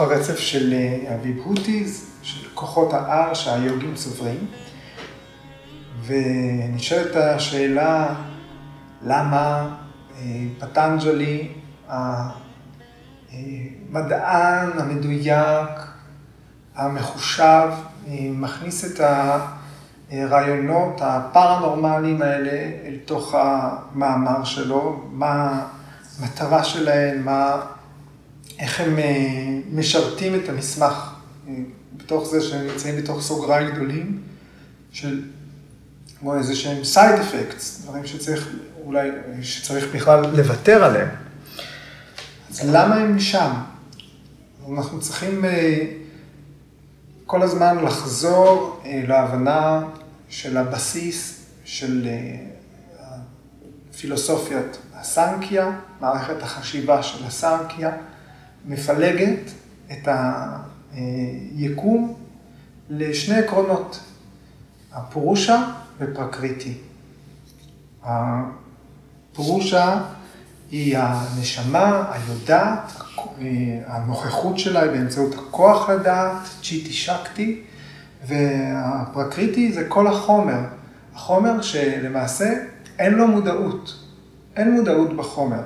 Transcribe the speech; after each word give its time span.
בתוך 0.00 0.12
הרצף 0.12 0.38
של 0.38 0.74
הוויבהוטיז, 1.08 2.10
של 2.22 2.48
כוחות 2.54 2.92
העל 2.92 3.34
שהיוגים 3.34 3.94
צוברים, 3.94 4.46
ונשאלת 6.06 7.16
השאלה 7.16 8.14
למה 9.02 9.76
פטנג'לי, 10.58 11.48
המדען 13.32 14.70
המדויק, 14.78 15.70
המחושב, 16.76 17.68
מכניס 18.32 18.84
את 18.84 19.00
הרעיונות 20.10 21.00
הפרנורמליים 21.00 22.22
האלה 22.22 22.70
אל 22.86 22.96
תוך 23.04 23.34
המאמר 23.34 24.44
שלו, 24.44 25.04
מה 25.10 25.66
המטרה 26.20 26.64
שלהם, 26.64 27.24
מה, 27.24 27.60
איך 28.58 28.80
הם 28.80 28.98
משרתים 29.72 30.34
את 30.34 30.48
המסמך, 30.48 31.14
בתוך 31.96 32.28
זה 32.28 32.40
שהם 32.40 32.66
נמצאים 32.66 32.96
בתוך 33.02 33.22
סוגריים 33.22 33.70
גדולים, 33.70 34.22
של 34.92 35.22
כמו 36.18 36.34
איזה 36.34 36.56
שהם 36.56 36.82
side 36.94 37.18
effects, 37.20 37.82
דברים 37.82 38.06
שצריך 38.06 38.48
אולי, 38.84 39.10
שצריך 39.42 39.94
בכלל 39.94 40.20
לוותר 40.36 40.84
עליהם. 40.84 41.08
אז 42.50 42.60
למה 42.64 42.94
הם 42.94 43.18
שם? 43.18 43.50
אנחנו 44.72 45.00
צריכים 45.00 45.44
כל 47.26 47.42
הזמן 47.42 47.84
לחזור 47.84 48.82
להבנה 49.08 49.82
של 50.28 50.56
הבסיס 50.56 51.44
של 51.64 52.08
פילוסופיית 54.00 54.78
הסנקיה, 54.94 55.70
מערכת 56.00 56.42
החשיבה 56.42 57.02
של 57.02 57.24
הסנקיה, 57.26 57.90
מפלגת 58.66 59.38
את 59.92 60.08
היקום 60.92 62.14
לשני 62.90 63.38
עקרונות, 63.38 64.00
הפורושה 64.92 65.72
ופרקריטי. 65.98 66.74
הפורושה 69.32 70.02
היא 70.70 70.98
הנשמה 70.98 72.12
היודעת, 72.12 72.92
הנוכחות 73.86 74.58
שלה 74.58 74.82
היא 74.82 74.90
באמצעות 74.90 75.34
הכוח 75.34 75.90
לדעת, 75.90 76.36
צ'יטי 76.62 76.92
שקטי, 76.92 77.62
והפרקריטי 78.26 79.72
זה 79.72 79.84
כל 79.88 80.06
החומר, 80.06 80.60
החומר 81.14 81.62
שלמעשה 81.62 82.54
אין 82.98 83.14
לו 83.14 83.28
מודעות, 83.28 84.04
אין 84.56 84.70
מודעות 84.70 85.16
בחומר. 85.16 85.62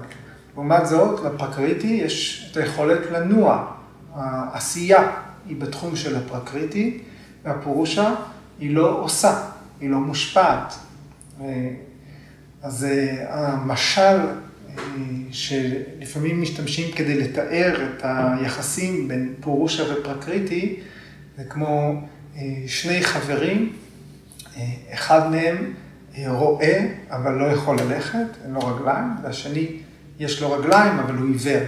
לעומת 0.55 0.87
זאת, 0.87 1.25
לפרקריטי 1.25 1.87
יש 1.87 2.49
את 2.53 2.57
היכולת 2.57 3.11
לנוע, 3.11 3.67
העשייה 4.15 5.11
היא 5.49 5.57
בתחום 5.57 5.97
של 5.97 6.17
הפרקריטי, 6.17 6.99
והפורושה 7.45 8.15
היא 8.59 8.75
לא 8.75 9.01
עושה, 9.01 9.47
היא 9.81 9.91
לא 9.91 9.99
מושפעת. 9.99 10.75
אז 12.63 12.87
המשל 13.29 14.17
שלפעמים 15.31 16.43
משתמשים 16.43 16.93
כדי 16.93 17.21
לתאר 17.21 17.89
את 17.89 18.03
היחסים 18.05 19.09
בין 19.09 19.35
פורושה 19.41 19.83
ופרקריטי, 19.95 20.81
זה 21.37 21.45
כמו 21.45 22.03
שני 22.67 23.03
חברים, 23.03 23.73
אחד 24.93 25.31
מהם 25.31 25.73
רואה 26.27 26.87
אבל 27.11 27.33
לא 27.33 27.45
יכול 27.45 27.77
ללכת, 27.79 28.27
אין 28.45 28.53
לו 28.53 28.61
רגליים, 28.67 29.09
והשני 29.23 29.67
יש 30.19 30.43
לו 30.43 30.53
רגליים 30.53 30.99
אבל 30.99 31.15
הוא 31.15 31.29
עיוור. 31.29 31.63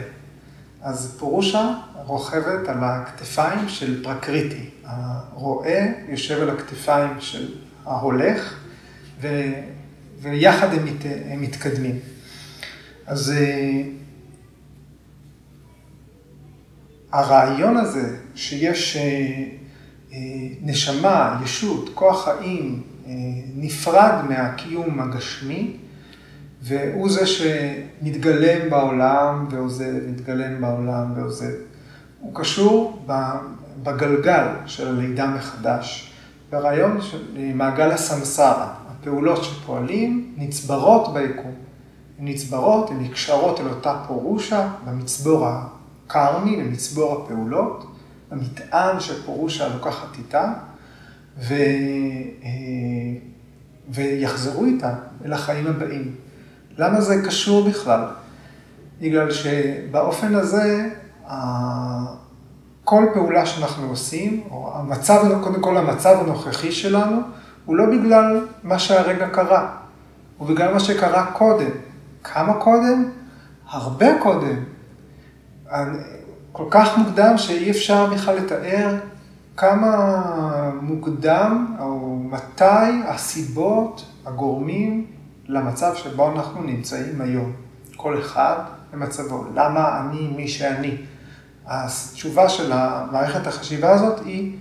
אז 0.83 1.17
פורושה 1.19 1.75
רוכבת 1.95 2.69
על 2.69 2.79
הכתפיים 2.81 3.69
של 3.69 4.05
פרקריטי. 4.05 4.71
הרואה 4.85 5.93
יושב 6.09 6.43
על 6.43 6.51
הכתפיים 6.51 7.21
של 7.21 7.55
ההולך, 7.85 8.55
ו... 9.21 9.29
ויחד 10.21 10.75
הם, 10.75 10.85
מת... 10.85 11.05
הם 11.31 11.43
מתקדמים. 11.43 11.99
אז 13.07 13.35
הרעיון 17.13 17.77
הזה 17.77 18.17
שיש 18.35 18.97
נשמה, 20.63 21.41
ישות, 21.45 21.91
כוח 21.95 22.25
חיים, 22.25 22.83
נפרד 23.57 24.25
מהקיום 24.29 25.01
הגשמי, 25.01 25.77
והוא 26.67 27.11
זה 27.11 27.27
שמתגלם 27.27 28.71
בעולם 28.71 29.47
ועוזב, 29.51 30.09
מתגלם 30.09 30.61
בעולם 30.61 31.13
ועוזב. 31.17 31.53
הוא 32.21 32.35
קשור 32.35 33.07
בגלגל 33.83 34.47
של 34.67 34.89
הלידה 34.89 35.27
מחדש, 35.27 36.13
ברעיון 36.51 37.01
של 37.01 37.23
מעגל 37.55 37.91
הסמסרה, 37.91 38.75
הפעולות 38.89 39.45
שפועלים 39.45 40.35
נצברות 40.37 41.15
ביקום. 41.15 41.55
הן 42.19 42.29
נצברות, 42.29 42.91
הן 42.91 43.01
נקשרות 43.01 43.61
אל 43.61 43.69
אותה 43.69 44.03
פורושה 44.09 44.69
במצבור 44.85 45.49
הקרמי, 45.49 46.57
במצבור 46.57 47.23
הפעולות, 47.23 47.97
במטען 48.31 49.01
שפורושה 49.01 49.69
לוקחת 49.69 50.19
איתה, 50.19 50.53
ו... 51.39 51.55
ויחזרו 53.89 54.65
איתה 54.65 54.95
אל 55.25 55.33
החיים 55.33 55.67
הבאים. 55.67 56.26
למה 56.79 57.01
זה 57.01 57.23
קשור 57.27 57.69
בכלל? 57.69 58.05
בגלל 59.01 59.31
שבאופן 59.31 60.35
הזה, 60.35 60.89
כל 62.85 63.05
פעולה 63.15 63.47
שאנחנו 63.47 63.89
עושים, 63.89 64.43
או 64.51 64.73
המצב, 64.75 65.43
קודם 65.43 65.61
כל 65.61 65.77
המצב 65.77 66.17
הנוכחי 66.21 66.73
שלנו, 66.73 67.21
הוא 67.65 67.77
לא 67.77 67.87
בגלל 67.87 68.47
מה 68.63 68.79
שהרגע 68.79 69.29
קרה, 69.29 69.77
הוא 70.39 70.49
בגלל 70.49 70.73
מה 70.73 70.81
שקרה 70.81 71.27
קודם. 71.33 71.71
כמה 72.25 72.55
קודם? 72.55 73.11
הרבה 73.69 74.07
קודם. 74.23 74.57
כל 76.53 76.65
כך 76.71 76.99
מוקדם 76.99 77.39
שאי 77.39 77.71
אפשר 77.71 78.07
בכלל 78.07 78.37
לתאר 78.37 78.95
כמה 79.57 80.23
מוקדם 80.81 81.77
או 81.81 82.17
מתי 82.17 83.03
הסיבות, 83.07 84.05
הגורמים 84.27 85.07
למצב 85.49 85.95
שבו 85.97 86.33
אנחנו 86.33 86.63
נמצאים 86.63 87.21
היום. 87.21 87.53
כל 87.97 88.21
אחד 88.21 88.57
במצבו. 88.93 89.45
למה 89.55 90.01
אני 90.01 90.29
מי 90.37 90.49
שאני? 90.49 90.97
התשובה 91.67 92.49
של 92.49 92.73
המערכת 92.73 93.47
החשיבה 93.47 93.91
הזאת 93.91 94.21
היא 94.25 94.57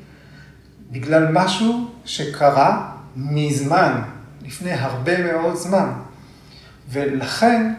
בגלל 0.91 1.31
משהו 1.31 1.91
שקרה 2.05 2.91
מזמן, 3.15 4.01
לפני 4.41 4.73
הרבה 4.73 5.23
מאוד 5.33 5.55
זמן. 5.55 5.89
ולכן 6.89 7.73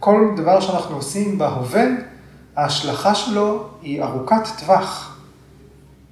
כל 0.00 0.34
דבר 0.36 0.60
שאנחנו 0.60 0.96
עושים 0.96 1.38
בהווה, 1.38 1.84
ההשלכה 2.56 3.14
שלו 3.14 3.68
היא 3.82 4.02
ארוכת 4.02 4.42
טווח. 4.58 5.20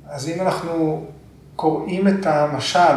אז 0.09 0.28
אם 0.28 0.41
אנחנו 0.41 1.06
קוראים 1.56 2.09
את 2.09 2.26
המשל, 2.26 2.97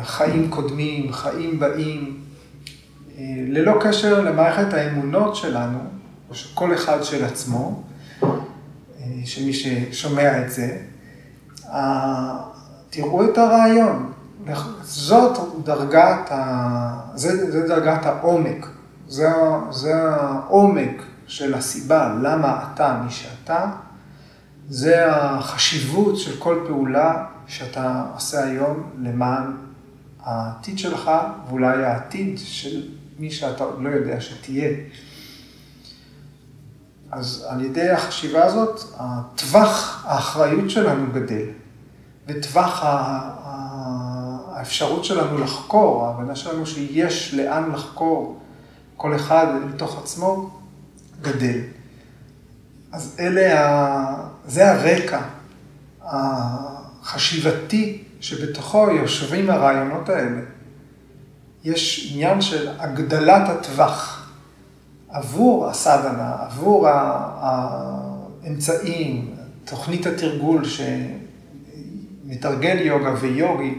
חיים 0.00 0.50
קודמים, 0.50 1.12
חיים 1.12 1.60
באים, 1.60 2.20
ללא 3.48 3.72
קשר 3.80 4.20
למערכת 4.20 4.72
האמונות 4.72 5.36
שלנו, 5.36 5.78
או 6.30 6.34
של 6.34 6.48
כל 6.54 6.74
אחד 6.74 7.04
של 7.04 7.24
עצמו, 7.24 7.82
של 9.24 9.44
מי 9.44 9.52
ששומע 9.52 10.42
את 10.42 10.50
זה, 10.50 10.78
תראו 12.90 13.24
את 13.24 13.38
הרעיון. 13.38 14.12
זאת 14.82 15.38
דרגת, 15.64 16.30
ה... 16.30 17.00
זה, 17.14 17.50
זה 17.52 17.68
דרגת 17.68 18.06
העומק, 18.06 18.66
זה, 19.08 19.28
זה 19.70 19.94
העומק 19.94 21.02
של 21.26 21.54
הסיבה 21.54 22.14
למה 22.22 22.64
אתה 22.74 23.00
מי 23.04 23.10
שאתה, 23.10 23.66
זה 24.68 25.12
החשיבות 25.12 26.18
של 26.18 26.36
כל 26.38 26.64
פעולה 26.66 27.24
שאתה 27.46 28.04
עושה 28.14 28.44
היום 28.44 28.90
למען 28.98 29.56
העתיד 30.24 30.78
שלך, 30.78 31.10
ואולי 31.48 31.84
העתיד 31.84 32.38
של 32.38 32.88
מי 33.18 33.30
שאתה 33.30 33.64
לא 33.78 33.88
יודע 33.88 34.20
שתהיה. 34.20 34.70
אז 37.10 37.46
על 37.48 37.64
ידי 37.64 37.90
החשיבה 37.90 38.44
הזאת, 38.44 38.80
הטווח 38.96 40.04
האחריות 40.06 40.70
שלנו 40.70 41.12
גדל, 41.12 41.46
וטווח 42.26 42.84
האפשרות 44.54 45.04
שלנו 45.04 45.38
לחקור, 45.38 46.06
ההבנה 46.06 46.36
שלנו 46.36 46.66
שיש 46.66 47.34
לאן 47.34 47.70
לחקור 47.72 48.40
כל 48.96 49.16
אחד 49.16 49.46
לתוך 49.74 50.02
עצמו, 50.02 50.60
גדל. 51.22 51.60
אז 52.92 53.16
אלה, 53.20 53.68
ה... 53.68 54.14
זה 54.46 54.72
הרקע 54.72 55.20
החשיבתי 56.02 58.04
שבתוכו 58.22 58.90
יושבים 58.90 59.50
הרעיונות 59.50 60.08
האלה. 60.08 60.40
יש 61.64 62.10
עניין 62.12 62.40
של 62.40 62.68
הגדלת 62.78 63.48
הטווח 63.48 64.28
עבור 65.08 65.68
הסדנה, 65.68 66.36
עבור 66.38 66.88
האמצעים, 68.44 69.34
תוכנית 69.64 70.06
התרגול 70.06 70.62
שמתרגל 72.24 72.78
יוגה 72.80 73.14
ויוגי 73.20 73.74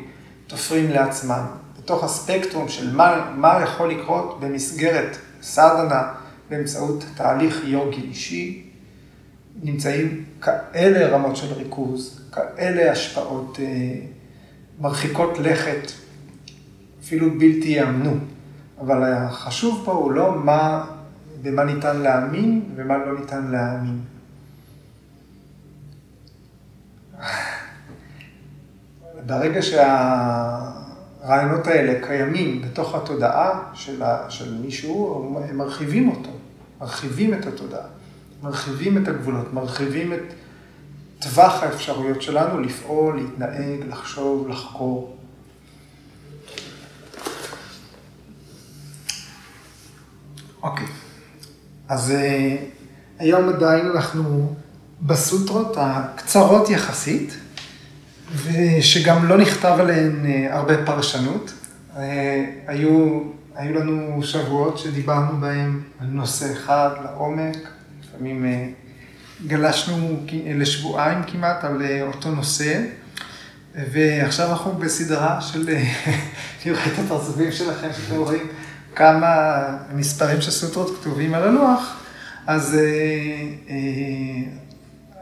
תופרים 0.47 0.89
לעצמם, 0.89 1.45
בתוך 1.77 2.03
הספקטרום 2.03 2.69
של 2.69 2.95
מה, 2.95 3.31
מה 3.35 3.59
יכול 3.63 3.91
לקרות 3.91 4.39
במסגרת 4.39 5.17
סדנה 5.41 6.13
באמצעות 6.49 7.05
תהליך 7.15 7.61
יוגי 7.65 8.01
אישי, 8.01 8.63
נמצאים 9.63 10.25
כאלה 10.41 11.07
רמות 11.07 11.35
של 11.35 11.53
ריכוז, 11.53 12.21
כאלה 12.31 12.91
השפעות 12.91 13.57
אה, 13.59 13.65
מרחיקות 14.81 15.39
לכת, 15.39 15.91
אפילו 17.01 17.31
בלתי 17.31 17.67
ייאמנו. 17.67 18.17
אבל 18.79 19.03
החשוב 19.03 19.81
פה 19.85 19.91
הוא 19.91 20.11
לא 20.11 20.35
מה, 20.43 20.85
במה 21.41 21.63
ניתן 21.63 21.97
להאמין 21.97 22.61
ומה 22.75 22.97
לא 22.97 23.19
ניתן 23.19 23.51
להאמין. 23.51 23.99
ברגע 29.25 29.61
שהרעיונות 29.61 31.67
האלה 31.67 32.07
קיימים 32.07 32.61
בתוך 32.61 32.95
התודעה 32.95 33.63
של, 33.73 34.03
ה, 34.03 34.29
של 34.29 34.53
מישהו, 34.53 35.43
הם 35.49 35.57
מרחיבים 35.57 36.09
אותו, 36.09 36.29
מרחיבים 36.81 37.33
את 37.33 37.45
התודעה, 37.45 37.85
מרחיבים 38.43 39.03
את 39.03 39.07
הגבולות, 39.07 39.53
מרחיבים 39.53 40.13
את 40.13 40.33
טווח 41.23 41.63
האפשרויות 41.63 42.21
שלנו 42.21 42.59
לפעול, 42.59 43.17
להתנהג, 43.17 43.87
לחשוב, 43.89 44.47
לחקור. 44.49 45.17
אוקיי, 50.63 50.85
אז 51.89 52.11
uh, 52.11 53.19
היום 53.19 53.49
עדיין 53.49 53.91
אנחנו 53.95 54.55
בסוטרות 55.01 55.73
הקצרות 55.77 56.69
יחסית, 56.69 57.37
ושגם 58.35 59.25
לא 59.27 59.37
נכתב 59.37 59.75
עליהן 59.79 60.25
uh, 60.25 60.53
הרבה 60.53 60.85
פרשנות. 60.85 61.53
Uh, 61.95 61.99
היו, 62.67 63.19
היו 63.55 63.79
לנו 63.79 64.23
שבועות 64.23 64.77
שדיברנו 64.77 65.37
בהם 65.37 65.83
על 65.99 66.07
נושא 66.07 66.53
אחד 66.53 66.89
לעומק, 67.03 67.57
לפעמים 68.03 68.45
גלשנו 69.47 70.25
לשבועיים 70.45 71.23
כמעט 71.23 71.63
על 71.63 71.81
uh, 71.81 72.15
אותו 72.15 72.31
נושא. 72.31 72.83
ועכשיו 73.75 74.51
אנחנו 74.51 74.73
בסדרה 74.73 75.41
של, 75.41 75.69
אני 76.65 76.71
רואה 76.71 76.85
את 76.85 76.99
הפרצופים 77.05 77.51
שלכם, 77.51 77.87
שאתם 77.93 78.15
רואים 78.15 78.47
כמה 78.95 79.59
מספרים 79.93 80.41
של 80.41 80.51
סוטרות 80.51 80.97
כתובים 80.99 81.33
על 81.33 81.43
הלוח, 81.43 81.99
אז 82.47 82.75
אה, 82.75 82.81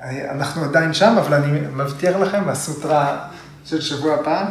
אה, 0.01 0.31
אנחנו 0.31 0.63
עדיין 0.63 0.93
שם, 0.93 1.15
אבל 1.17 1.33
אני 1.33 1.59
מבטיח 1.73 2.15
לכם, 2.15 2.49
הסוטרה 2.49 3.27
של 3.65 3.81
שבוע 3.81 4.15
הבא, 4.15 4.45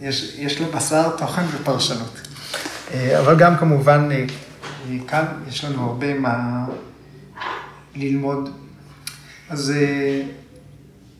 יש, 0.00 0.36
יש 0.38 0.60
לה 0.60 0.66
בשר 0.76 1.16
תוכן 1.16 1.42
ופרשנות. 1.52 2.20
אה, 2.94 3.20
אבל 3.20 3.36
גם 3.36 3.56
כמובן, 3.56 4.08
כאן 5.08 5.24
יש 5.48 5.64
לנו 5.64 5.86
הרבה 5.86 6.14
מה 6.14 6.64
ללמוד. 7.96 8.50
אז 9.48 9.72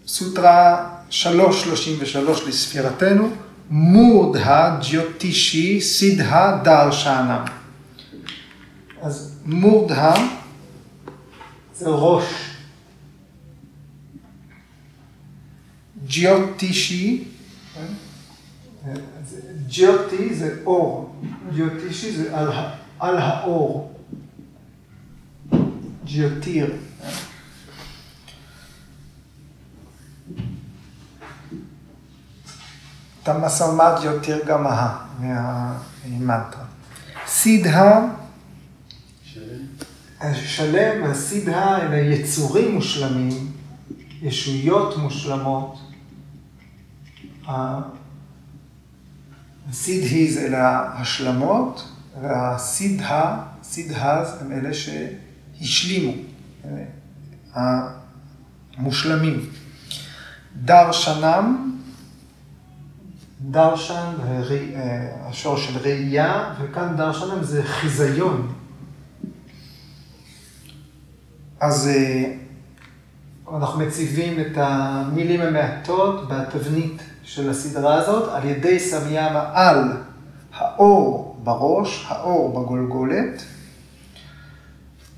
סוטרה 0.06 0.88
333 1.10 2.42
לספירתנו. 2.48 3.30
מורדהה 3.70 4.78
ג'יוטישי 4.80 5.80
סידהה 5.80 6.60
דרשנה. 6.64 7.44
אז 9.02 9.40
מורדהה 9.44 10.28
זה 11.74 11.88
ראש. 11.88 12.24
ג'יוטישי, 16.06 17.24
ג'יוטי 19.66 20.34
זה 20.34 20.56
אור, 20.66 21.16
ג'יוטישי 21.54 22.12
זה 22.12 22.38
על, 22.38 22.48
על 22.98 23.16
האור. 23.18 23.95
ג'יוטיר. 26.06 26.76
תמסמד 33.22 33.92
יותר 34.02 34.38
גמהה 34.46 35.06
מהמנטרה. 35.18 36.64
סידהה, 37.26 38.06
שלם, 40.34 41.04
הסידהה 41.04 41.82
אלה 41.82 41.96
יצורים 41.96 42.74
מושלמים, 42.74 43.52
ישויות 44.22 44.96
מושלמות. 44.96 45.78
הסידהיז 49.68 50.38
אלה 50.38 50.92
השלמות, 50.92 51.88
והסידהה, 52.20 53.42
סידהז 53.62 54.42
הם 54.42 54.52
אלה 54.52 54.74
שהשלימו, 55.60 56.12
המושלמים. 58.76 59.50
דרשנם 60.64 61.76
דרשן, 63.40 64.12
אה, 64.20 65.08
השור 65.28 65.56
של 65.56 65.78
ראייה, 65.78 66.54
וכאן 66.60 66.96
דרשנם 66.96 67.42
זה 67.42 67.62
חיזיון. 67.62 68.52
אז 71.60 71.88
אה, 71.88 72.32
אנחנו 73.56 73.80
מציבים 73.80 74.40
את 74.40 74.52
המילים 74.56 75.40
המעטות 75.40 76.28
בתבנית 76.28 77.02
של 77.22 77.50
הסדרה 77.50 77.94
הזאת 77.94 78.34
על 78.34 78.44
ידי 78.44 78.80
סמיאמה 78.80 79.50
על 79.54 79.92
האור 80.54 81.36
בראש, 81.44 82.06
האור 82.08 82.60
בגולגולת. 82.62 83.42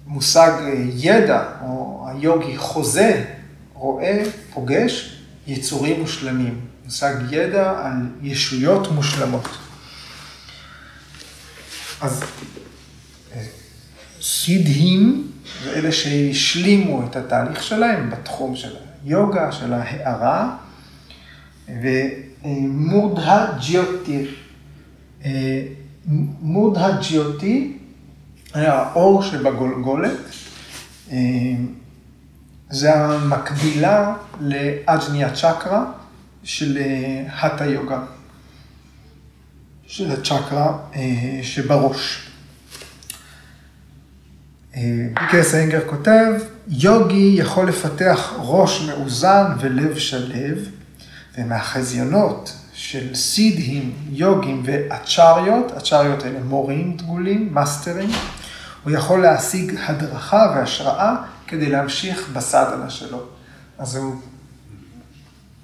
מושג 0.08 0.52
אה, 0.60 0.74
ידע, 0.94 1.44
או 1.62 2.06
היוגי 2.08 2.56
חוזה, 2.56 3.24
רואה, 3.74 4.22
פוגש, 4.54 5.22
יצורים 5.46 6.00
מושלמים. 6.00 6.60
מושג 6.84 7.14
ידע 7.30 7.70
על 7.70 7.92
ישויות 8.22 8.92
מושלמות. 8.92 9.48
אז 12.00 12.24
סידהים 14.20 15.30
זה 15.64 15.72
אלה 15.72 15.92
שהשלימו 15.92 17.06
את 17.06 17.16
התהליך 17.16 17.62
שלהם 17.62 18.10
בתחום 18.10 18.56
של 18.56 18.76
היוגה, 19.04 19.52
של 19.52 19.72
ההערה, 19.72 20.56
ומורדהה 22.44 23.58
ג'יוטי. 23.58 24.26
מורדהה 26.40 27.00
ג'יוטי 27.00 27.77
היה 28.54 28.74
האור 28.74 29.22
שבגולגולת. 29.22 30.18
זה 32.70 32.94
המקבילה 32.94 34.14
לאג'ניה 34.40 35.34
צ'קרה, 35.34 35.84
של 36.44 36.78
אה, 36.78 37.66
יוגה, 37.66 38.00
של 39.86 40.10
הצ'קרה 40.10 40.78
אה, 40.94 41.40
שבראש. 41.42 42.28
אה, 44.76 45.06
אנגר 45.64 45.80
כותב, 45.86 46.32
יוגי 46.68 47.34
יכול 47.38 47.68
לפתח 47.68 48.32
ראש 48.38 48.82
מאוזן 48.82 49.44
ולב 49.60 49.98
שלב, 49.98 50.68
ומהחזיונות 51.38 52.52
של 52.72 53.14
סידהים, 53.14 53.92
יוגים 54.10 54.62
ואצ'ריות, 54.64 55.72
אצ'ריות 55.72 56.24
אלה 56.24 56.40
מורים 56.40 56.96
דגולים, 56.96 57.54
מאסטרים, 57.54 58.10
הוא 58.84 58.92
יכול 58.92 59.22
להשיג 59.22 59.74
הדרכה 59.86 60.52
והשראה 60.56 61.16
כדי 61.46 61.70
להמשיך 61.70 62.28
בסדנה 62.32 62.90
שלו. 62.90 63.26
אז 63.78 63.96
הוא 63.96 64.16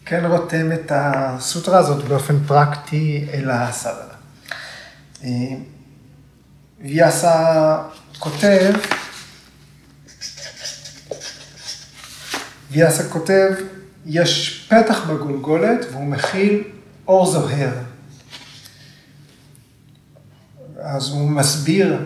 כן 0.06 0.24
רותם 0.24 0.72
את 0.72 0.92
הסוטרה 0.94 1.78
הזאת 1.78 2.04
באופן 2.04 2.44
פרקטי 2.46 3.26
אל 3.32 3.50
הסדנה. 3.50 4.14
אה, 5.24 5.30
ויאסה 6.80 7.78
כותב, 8.18 8.72
ויאסה 12.70 13.08
כותב, 13.08 13.50
יש 14.06 14.66
פתח 14.70 15.04
בגולגולת 15.10 15.86
והוא 15.92 16.06
מכיל 16.06 16.62
אור 17.08 17.26
זוהר. 17.26 17.70
אז 20.82 21.08
הוא 21.08 21.30
מסביר 21.30 21.98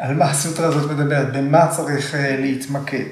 על 0.00 0.14
מה 0.14 0.24
הסוטרה 0.24 0.66
הזאת 0.66 0.90
מדברת, 0.90 1.32
במה 1.32 1.68
צריך 1.68 2.14
אה, 2.14 2.36
להתמקד. 2.36 3.04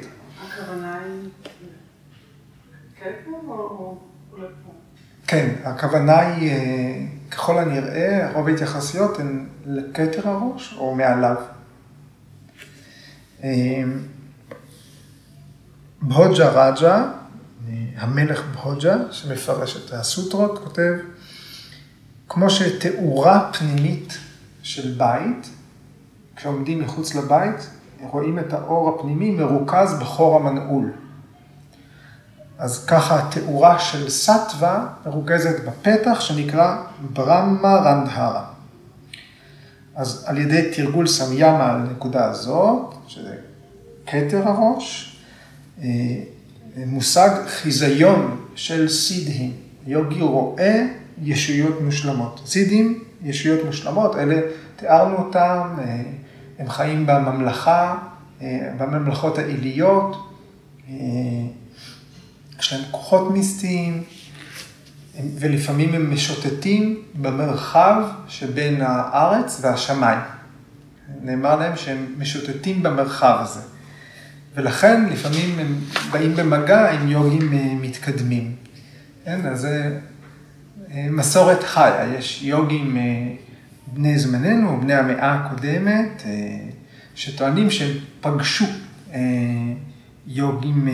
כן, 5.27 5.55
הכוונה 5.65 6.19
היא, 6.19 6.51
אה, 6.51 7.07
ככל 7.31 7.59
הנראה, 7.59 8.31
רוב 8.33 8.49
ההתייחסויות 8.49 9.19
הן 9.19 9.47
לכתר 9.67 10.29
הראש 10.29 10.75
או 10.79 10.95
מעליו. 10.95 11.37
אה, 13.45 13.83
בהוג'ה 16.03 16.49
רג'ה, 16.49 17.11
המלך 17.97 18.43
בהוג'ה, 18.55 18.97
שמפרש 19.11 19.77
את 19.77 19.93
הסוטרות, 19.93 20.59
כותב, 20.65 20.93
כמו 22.29 22.51
שתאורה 22.51 23.51
פנימית 23.59 24.19
של 24.63 24.95
בית, 24.99 25.51
כשעומדים 26.39 26.81
מחוץ 26.81 27.15
לבית, 27.15 27.71
רואים 28.01 28.39
את 28.39 28.53
האור 28.53 28.89
הפנימי 28.89 29.31
מרוכז 29.31 29.99
בחור 30.01 30.37
המנעול. 30.37 30.93
אז 32.59 32.87
ככה 32.87 33.19
התאורה 33.19 33.79
של 33.79 34.11
סטווה 34.11 34.87
מרוכזת 35.07 35.65
בפתח 35.65 36.21
שנקרא 36.21 36.77
ברמה 37.13 37.77
רנדהרה. 37.77 38.45
אז 39.95 40.25
על 40.27 40.39
ידי 40.39 40.71
תרגול 40.77 41.07
סמיאמה 41.07 41.73
על 41.73 41.81
הנקודה 41.81 42.25
הזאת, 42.25 42.95
שזה 43.07 43.35
כתר 44.07 44.49
הראש, 44.49 45.17
אה, 45.83 45.89
מושג 46.87 47.31
חיזיון 47.47 48.41
של 48.55 48.89
סידהים. 48.89 49.53
יוגי 49.87 50.21
רואה 50.21 50.87
ישויות 51.23 51.81
מושלמות. 51.81 52.41
סידהים, 52.47 53.05
ישויות 53.23 53.65
מושלמות, 53.67 54.17
אלה, 54.17 54.41
תיארנו 54.77 55.17
אותם, 55.17 55.77
אה, 55.79 56.03
הם 56.59 56.71
חיים 56.71 57.07
בממלכה, 57.07 57.99
אה, 58.43 58.71
בממלכות 58.79 59.39
העיליות, 59.39 60.25
יש 62.59 62.73
להם 62.73 62.83
כוחות 62.91 63.31
מיסטיים, 63.31 64.03
ולפעמים 65.39 65.95
הם 65.95 66.15
משוטטים 66.15 67.03
במרחב 67.15 68.03
שבין 68.29 68.81
הארץ 68.81 69.59
והשמיים. 69.61 70.21
נאמר 71.23 71.57
להם 71.57 71.77
שהם 71.77 72.15
משוטטים 72.19 72.83
במרחב 72.83 73.39
הזה. 73.41 73.61
ולכן 74.55 75.05
לפעמים 75.05 75.59
הם 75.59 75.81
באים 76.11 76.37
במגע 76.37 76.91
עם 76.91 77.09
יוגים 77.09 77.53
אה, 77.53 77.75
מתקדמים. 77.81 78.55
כן, 79.25 79.47
אז 79.47 79.61
זה 79.61 79.99
אה, 80.91 81.07
מסורת 81.11 81.63
חיה, 81.63 82.15
יש 82.19 82.43
יוגים 82.43 82.97
אה, 82.97 83.03
בני 83.93 84.19
זמננו, 84.19 84.81
בני 84.81 84.95
המאה 84.95 85.35
הקודמת, 85.35 86.23
שטוענים 87.15 87.71
שהם 87.71 87.97
פגשו 88.21 88.65
יוגים 90.27 90.89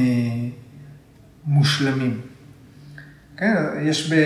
מושלמים. 1.46 2.20
כן, 3.36 3.54
יש 3.82 4.12
ב... 4.12 4.16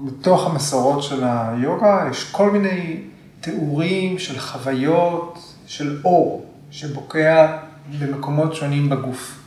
בתוך 0.00 0.50
המסורות 0.50 1.02
של 1.02 1.24
היוגה, 1.24 2.08
יש 2.10 2.30
כל 2.32 2.50
מיני 2.50 3.00
תיאורים 3.40 4.18
של 4.18 4.38
חוויות, 4.38 5.54
של 5.66 6.00
אור, 6.04 6.46
שבוקע 6.70 7.58
במקומות 7.98 8.54
שונים 8.54 8.88
בגוף. 8.88 9.38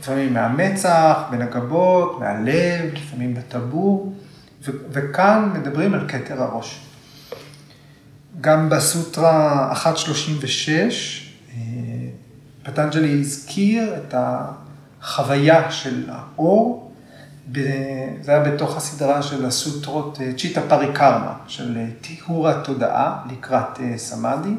לפעמים 0.00 0.34
מהמצח, 0.34 1.22
בין 1.30 1.42
הגבות, 1.42 2.20
מהלב, 2.20 2.94
לפעמים 2.94 3.34
בטבור, 3.34 4.12
ו- 4.64 4.72
וכאן 4.90 5.50
מדברים 5.54 5.94
על 5.94 6.08
כתר 6.08 6.42
הראש. 6.42 6.87
גם 8.40 8.68
בסוטרה 8.68 9.72
136, 9.84 11.32
אה, 11.50 11.60
פטנג'לי 12.62 13.20
הזכיר 13.20 13.94
את 13.96 14.14
החוויה 14.14 15.70
של 15.70 16.10
האור 16.10 16.92
זה 18.22 18.30
היה 18.32 18.40
בתוך 18.40 18.76
הסדרה 18.76 19.22
של 19.22 19.46
הסוטרות 19.46 20.18
אה, 20.20 20.32
צ'יטה 20.38 20.60
פריקרמה, 20.68 21.34
של 21.46 21.76
אה, 21.76 21.86
טיהור 22.00 22.48
התודעה 22.48 23.22
לקראת 23.30 23.80
סמאדי. 23.96 24.54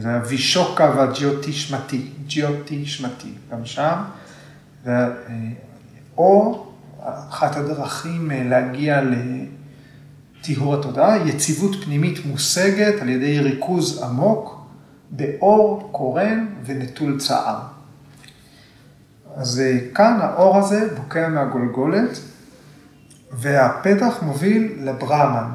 זה 0.00 0.08
היה 0.08 0.20
וישוקה 0.28 0.92
והג'יוטי 0.96 1.52
שמתי, 1.52 2.08
ג'יוטי 2.26 2.86
שמתי, 2.86 3.32
גם 3.52 3.64
שם. 3.64 4.02
או 6.16 6.66
אחת 7.30 7.56
הדרכים 7.56 8.30
להגיע 8.34 9.00
לטיהור 10.42 10.74
התודעה, 10.74 11.28
יציבות 11.28 11.84
פנימית 11.84 12.26
מושגת 12.26 13.02
על 13.02 13.08
ידי 13.08 13.40
ריכוז 13.40 14.02
עמוק 14.02 14.60
באור 15.10 15.88
קורן 15.92 16.46
ונטול 16.64 17.18
צער. 17.20 17.60
אז 19.36 19.60
אה, 19.60 19.78
כאן 19.94 20.18
האור 20.22 20.56
הזה 20.56 20.88
בוקע 20.96 21.28
מהגולגולת, 21.28 22.18
והפתח 23.32 24.18
מוביל 24.22 24.72
לברהמן, 24.80 25.50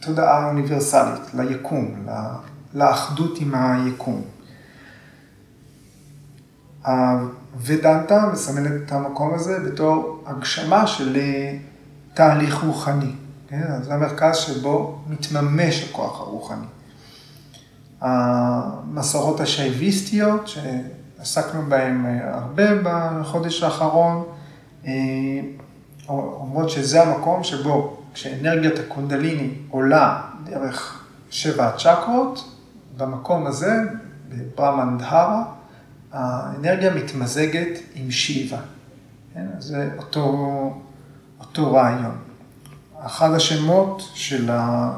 לתודעה 0.00 0.44
האוניברסלית, 0.44 1.34
ליקום, 1.34 2.06
לאחדות 2.74 3.38
עם 3.40 3.54
היקום. 3.54 4.22
הוודנטה 6.86 8.28
מסמלת 8.32 8.72
את 8.86 8.92
המקום 8.92 9.34
הזה 9.34 9.58
בתור 9.60 10.24
הגשמה 10.26 10.86
של 10.86 11.16
אה, 11.16 11.56
תהליך 12.14 12.62
רוחני. 12.62 13.12
כן? 13.48 13.82
זה 13.82 13.94
המרכז 13.94 14.36
שבו 14.36 14.98
מתממש 15.08 15.88
הכוח 15.90 16.20
הרוחני. 16.20 16.66
המסורות 18.00 19.40
השייביסטיות, 19.40 20.48
שעסקנו 20.48 21.62
בהן 21.68 22.06
אה, 22.06 22.34
הרבה 22.34 22.64
בחודש 22.82 23.62
האחרון, 23.62 24.24
אה, 24.86 24.92
אומרות 26.08 26.70
שזה 26.70 27.02
המקום 27.02 27.44
שבו 27.44 27.96
כשאנרגיית 28.14 28.78
הקונדליני 28.78 29.50
עולה 29.70 30.20
דרך 30.44 31.04
שבע 31.30 31.66
הצ'קרות, 31.66 32.54
במקום 32.96 33.46
הזה, 33.46 33.72
בברמנדהרה, 34.28 35.44
האנרגיה 36.12 36.94
מתמזגת 36.94 37.78
עם 37.94 38.10
שיבה. 38.10 38.58
כן? 39.34 39.46
זה 39.58 39.90
אותו, 39.98 40.46
אותו 41.58 41.72
רעיון. 41.72 42.16
אחד 43.06 43.32
השמות 43.34 44.10
של 44.14 44.50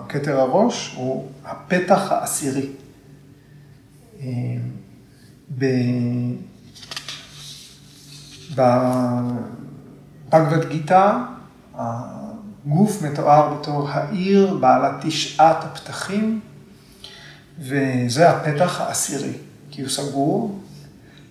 כתר 0.09 0.41
הראש 0.41 0.95
הוא 0.97 1.29
הפתח 1.45 2.13
העשירי. 2.13 2.69
בבגבד 10.31 10.69
גיתא, 10.69 11.17
הגוף 11.75 13.03
מתואר 13.03 13.55
בתור 13.55 13.89
העיר 13.91 14.57
בעלת 14.61 14.95
תשעת 15.03 15.65
הפתחים, 15.65 16.41
וזה 17.59 18.31
הפתח 18.31 18.81
העשירי, 18.81 19.33
כי 19.71 19.83
הוא 19.83 19.91
סגור, 19.91 20.61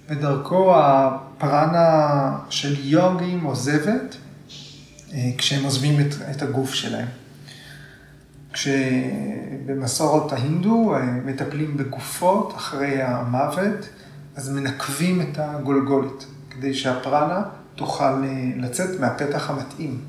ודרכו 0.09 0.73
הפרנה 0.75 2.37
של 2.49 2.75
יוגים 2.85 3.43
עוזבת 3.43 4.17
כשהם 5.37 5.63
עוזבים 5.63 5.99
את 6.31 6.41
הגוף 6.41 6.73
שלהם. 6.73 7.07
כשבמסורת 8.55 10.31
ההינדו 10.31 10.93
אה, 10.95 11.01
מטפלים 11.25 11.77
בגופות 11.77 12.53
אחרי 12.55 13.01
המוות, 13.01 13.89
אז 14.35 14.49
מנקבים 14.49 15.21
את 15.21 15.39
הגולגולת, 15.39 16.25
כדי 16.49 16.73
שהפרנה 16.73 17.41
תוכל 17.75 18.03
אה, 18.03 18.51
לצאת 18.57 18.99
מהפתח 18.99 19.49
המתאים. 19.49 20.01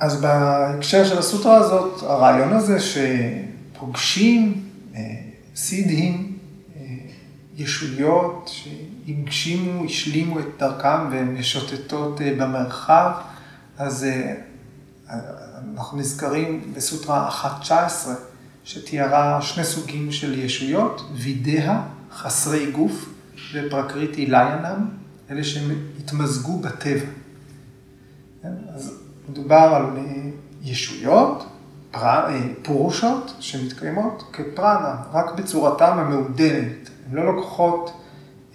אז 0.00 0.20
בהקשר 0.20 1.04
של 1.04 1.18
הסוטרה 1.18 1.56
הזאת, 1.56 2.02
הרעיון 2.02 2.52
הזה 2.52 2.78
שפוגשים 2.80 4.64
אה, 4.94 5.00
סידהים, 5.56 6.38
ישויות, 7.56 8.50
הגשימו, 9.08 9.84
השלימו 9.84 10.40
את 10.40 10.46
דרכם 10.58 11.10
והן 11.10 11.34
משוטטות 11.34 12.20
אה, 12.20 12.34
במרחב, 12.38 13.10
אז 13.78 14.04
אה, 14.04 14.34
אנחנו 15.74 15.98
נזכרים 15.98 16.72
בסוטרה 16.76 17.30
1.19, 17.30 17.70
שתיארה 18.64 19.42
שני 19.42 19.64
סוגים 19.64 20.12
של 20.12 20.38
ישויות, 20.38 21.10
וידאה, 21.14 21.82
חסרי 22.12 22.72
גוף, 22.72 23.08
ופרקריטי 23.54 24.26
ליינם, 24.26 24.88
אלה 25.30 25.44
שהתמזגו 25.44 26.58
בטבע. 26.58 27.06
כן? 28.42 28.52
אז 28.74 28.92
מדובר 29.28 29.56
על 29.56 29.84
אה, 29.96 30.30
ישויות, 30.62 31.46
פורושות, 32.62 33.34
שמתקיימות 33.40 34.22
כפרנה, 34.32 34.96
רק 35.12 35.38
בצורתם 35.38 35.98
המעודנת. 35.98 36.90
הן 37.10 37.16
לא 37.16 37.36
לוקחות 37.36 38.05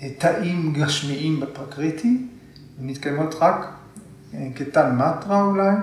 תאים 0.09 0.73
גשמיים 0.73 1.39
בפרקריטי, 1.39 2.27
הן 2.79 2.87
מתקיימות 2.87 3.35
רק 3.41 3.73
אה, 4.33 4.47
כתן 4.55 4.95
מטרה 4.95 5.41
אולי, 5.41 5.75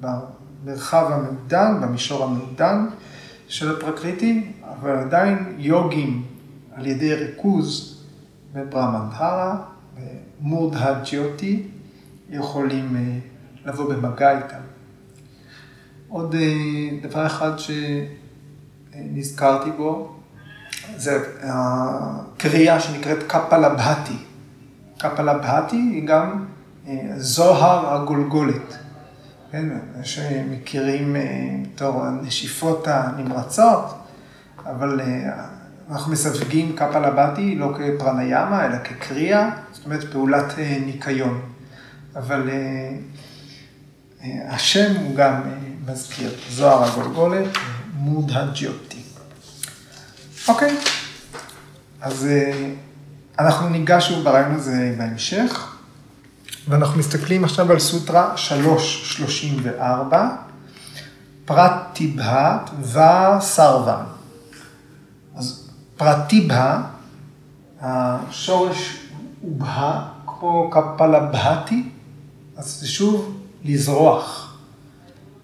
במרחב 0.00 1.06
המעודן, 1.12 1.80
במישור 1.82 2.24
המעודן 2.24 2.86
של 3.48 3.76
הפרקריטי, 3.76 4.52
אבל 4.62 4.96
עדיין 4.96 5.54
יוגים 5.58 6.24
על 6.72 6.86
ידי 6.86 7.14
ריכוז 7.14 8.02
בברמנדהרה, 8.52 9.64
במורדהה 10.40 11.02
ג'יוטי, 11.04 11.62
יכולים 12.30 12.96
אה, 12.96 13.18
לבוא 13.64 13.94
במגע 13.94 14.38
איתם. 14.38 14.62
עוד 16.08 16.34
אה, 16.34 16.88
דבר 17.02 17.26
אחד 17.26 17.52
נזכרתי 18.94 19.70
בו, 19.70 20.16
זה 20.96 21.24
הקריאה 21.42 22.80
שנקראת 22.80 23.22
קפלבהתי. 23.26 24.16
קפלבהתי 24.98 25.76
היא 25.76 26.06
גם 26.06 26.44
זוהר 27.16 27.94
הגולגולת. 27.94 28.76
כן, 29.52 29.68
שמכירים 30.02 31.16
בתור 31.74 32.04
הנשיפות 32.04 32.88
הנמרצות, 32.88 33.94
אבל 34.66 35.00
אנחנו 35.90 36.12
מסווגים 36.12 36.76
קפלבהתי 36.76 37.56
לא 37.56 37.74
כפרניאמה, 37.78 38.66
אלא 38.66 38.78
כקריאה, 38.84 39.50
זאת 39.72 39.84
אומרת 39.84 40.04
פעולת 40.12 40.54
ניקיון. 40.86 41.40
אבל 42.16 42.50
השם 44.24 44.96
הוא 44.96 45.16
גם 45.16 45.40
מזכיר, 45.86 46.30
זוהר 46.50 46.84
הגולגולת, 46.84 47.48
מודה 47.94 48.46
ג'יוטי. 48.54 48.91
אוקיי, 50.48 50.76
אז 52.00 52.28
אנחנו 53.38 53.68
ניגש 53.68 54.12
ברעיון 54.12 54.54
הזה 54.54 54.94
בהמשך, 54.98 55.76
ואנחנו 56.68 56.98
מסתכלים 56.98 57.44
עכשיו 57.44 57.72
על 57.72 57.78
סוטרה 57.78 58.36
334, 58.36 60.28
פרט 61.44 61.72
טיבהת 61.92 62.70
וסרבן. 62.80 64.04
אז 65.34 65.70
פרט 65.96 66.28
טיבהה, 66.28 66.82
השורש 67.80 68.96
הוא 69.40 69.60
בה, 69.60 70.02
כמו 70.26 70.70
קפלבהתי, 70.70 71.90
אז 72.56 72.80
זה 72.80 72.88
שוב 72.88 73.40
לזרוח. 73.64 74.56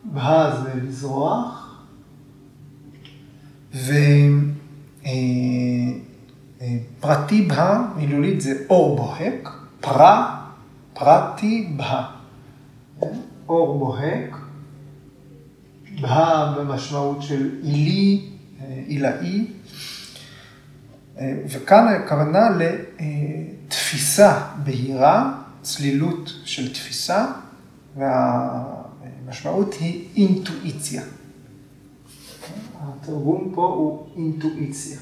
בה 0.04 0.60
זה 0.62 0.70
לזרוח, 0.74 1.74
ופרטי 3.74 4.57
בה, 7.48 7.82
מילולית 7.96 8.40
זה 8.40 8.52
אור 8.70 8.96
בוהק, 8.96 9.48
פרה, 9.80 10.40
פרטי 10.94 11.72
בה. 11.76 12.04
אור 13.48 13.78
בוהק, 13.78 14.36
בה 16.00 16.54
במשמעות 16.58 17.22
של 17.22 17.50
עילי, 17.62 18.26
עילאי, 18.86 19.46
וכאן 21.48 21.88
הכוונה 21.88 22.48
לתפיסה 23.66 24.40
בהירה, 24.64 25.32
צלילות 25.62 26.32
של 26.44 26.72
תפיסה, 26.72 27.26
והמשמעות 27.96 29.74
היא 29.74 30.08
אינטואיציה. 30.16 31.02
התרגום 32.80 33.52
פה 33.54 33.66
הוא 33.66 34.06
אינטואיציה. 34.16 34.98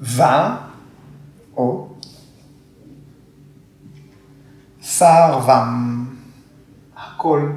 ו, 0.00 0.22
או, 1.56 1.94
סרבם, 4.82 6.04
הכל. 6.96 7.52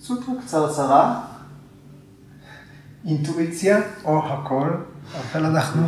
סוטרה 0.00 0.34
קצרצרה, 0.42 1.24
אינטואיציה 3.04 3.78
או 4.04 4.26
הכל, 4.26 4.70
אבל 5.14 5.46
אנחנו 5.46 5.86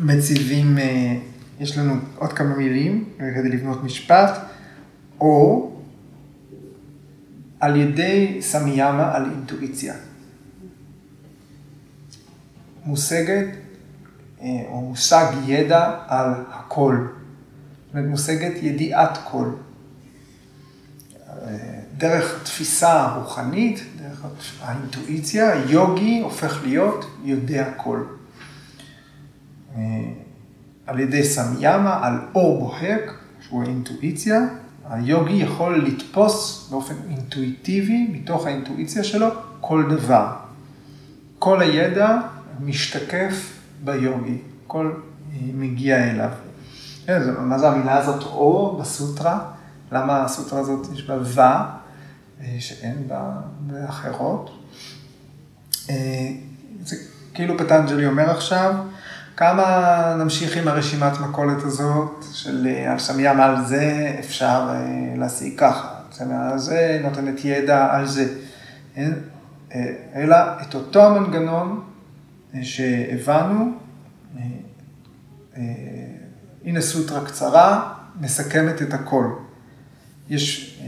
מציבים, 0.00 0.78
יש 1.60 1.78
לנו 1.78 1.94
עוד 2.16 2.32
כמה 2.32 2.56
מילים 2.56 3.04
כדי 3.18 3.48
לבנות 3.48 3.84
משפט, 3.84 4.53
או 5.24 5.70
על 7.60 7.76
ידי 7.76 8.38
סמיאמה 8.40 9.14
על 9.14 9.30
אינטואיציה. 9.30 9.94
מושגת 12.84 13.46
או 14.40 14.80
מושג 14.80 15.26
ידע 15.46 15.98
על 16.06 16.30
הכל. 16.50 17.06
זאת 17.86 17.94
אומרת, 17.94 18.10
מושגת 18.10 18.62
ידיעת 18.62 19.18
כל. 19.30 19.50
דרך 21.96 22.42
תפיסה 22.44 23.14
רוחנית, 23.14 23.80
דרך 23.96 24.26
האינטואיציה, 24.60 25.54
יוגי 25.68 26.20
הופך 26.20 26.60
להיות 26.64 27.06
יודע 27.24 27.72
כל. 27.76 28.04
על 30.86 31.00
ידי 31.00 31.24
סמיאמה, 31.24 32.06
על 32.06 32.18
אור 32.34 32.58
בוהק, 32.58 33.14
שהוא 33.40 33.62
האינטואיציה, 33.62 34.40
היוגי 34.90 35.32
יכול 35.32 35.84
לתפוס 35.86 36.68
באופן 36.70 36.94
אינטואיטיבי, 37.10 38.08
מתוך 38.12 38.46
האינטואיציה 38.46 39.04
שלו, 39.04 39.28
כל 39.60 39.84
דבר. 39.90 40.26
כל 41.38 41.62
הידע 41.62 42.18
משתקף 42.60 43.58
ביוגי, 43.84 44.38
הכל 44.66 44.92
מגיע 45.54 46.10
אליו. 46.10 46.30
מה 47.40 47.58
זה 47.58 47.68
המילה 47.68 47.96
הזאת, 47.96 48.22
אור, 48.22 48.80
בסוטרה? 48.80 49.50
למה 49.92 50.24
הסוטרה 50.24 50.60
הזאת 50.60 50.86
יש 50.92 51.06
בה 51.06 51.18
ו, 51.22 51.40
שאין 52.58 53.08
בה 53.08 53.30
באחרות? 53.60 54.50
זה 56.84 56.96
כאילו 57.34 57.58
פטנג'לי 57.58 58.06
אומר 58.06 58.30
עכשיו, 58.30 58.74
כמה 59.36 60.16
נמשיך 60.18 60.56
עם 60.56 60.68
הרשימת 60.68 61.20
מכולת 61.20 61.62
הזאת 61.62 62.24
של 62.32 62.68
על 62.88 62.98
סמיאמה 62.98 63.44
על 63.44 63.64
זה 63.64 64.16
אפשר 64.18 64.70
להשיג 65.16 65.58
ככה, 65.58 65.88
סמיאמה 66.12 66.50
על 66.50 66.58
זה 66.58 67.00
נותנת 67.02 67.44
ידע 67.44 67.94
על 67.94 68.06
זה, 68.06 68.34
אלא 70.14 70.36
את 70.62 70.74
אותו 70.74 71.06
המנגנון 71.06 71.84
שהבנו, 72.62 73.72
הנה 76.64 76.80
סוטרה 76.80 77.24
קצרה, 77.24 77.92
מסכמת 78.20 78.82
את 78.82 78.94
הכל. 78.94 79.26
יש 80.28 80.80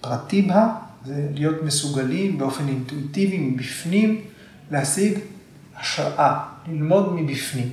פרטיבה, 0.00 0.68
זה 1.04 1.28
להיות 1.34 1.62
מסוגלים 1.62 2.38
באופן 2.38 2.68
אינטואיטיבי 2.68 3.38
מבפנים 3.38 4.20
להשיג 4.70 5.18
השראה, 5.80 6.38
ללמוד 6.68 7.12
מבפנים. 7.12 7.72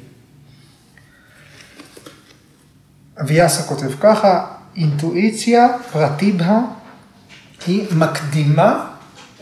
אביאסה 3.22 3.64
כותב 3.64 3.92
ככה, 4.00 4.48
אינטואיציה 4.76 5.68
פרטיבה 5.92 6.60
היא 7.68 7.86
מקדימה 7.96 8.90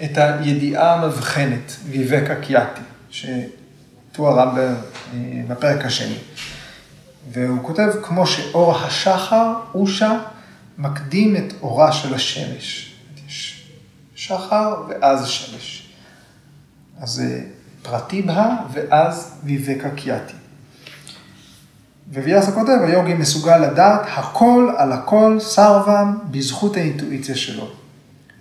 את 0.04 0.18
הידיעה 0.18 0.94
המבחנת, 0.94 1.76
ויבקה 1.90 2.36
קיאטי, 2.36 2.82
שתוארה 3.10 4.56
בפרק 5.48 5.86
השני. 5.86 6.18
והוא 7.32 7.64
כותב, 7.64 7.90
כמו 8.04 8.28
שאור 8.28 8.78
השחר, 8.78 9.54
אושה, 9.74 10.20
מקדים 10.78 11.36
את 11.36 11.54
אורה 11.62 11.92
של 11.92 12.14
השמש. 12.14 12.96
יש 13.28 13.68
שחר 14.16 14.84
ואז 14.90 15.28
שמש. 15.28 15.90
אז 17.00 17.10
זה 17.10 17.46
פרטיבה 17.84 18.56
ואז 18.74 19.34
ויבקה 19.44 19.90
קיאטי. 19.90 20.34
וויאסה 22.14 22.52
כותב, 22.52 22.78
היוגי 22.84 23.14
מסוגל 23.14 23.58
לדעת 23.58 24.02
הכל 24.16 24.70
על 24.78 24.92
הכל 24.92 25.38
סרבם 25.40 26.18
בזכות 26.32 26.78
האינטואיציה 26.78 27.36
שלו. 27.36 27.68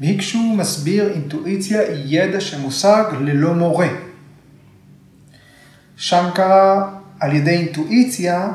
ביקשו 0.01 0.39
מסביר 0.39 1.13
אינטואיציה 1.13 1.81
היא 1.81 2.21
ידע 2.21 2.41
שמושג 2.41 3.05
ללא 3.21 3.55
מורה. 3.55 3.89
שנקרה 5.97 6.89
על 7.21 7.33
ידי 7.33 7.51
אינטואיציה, 7.51 8.53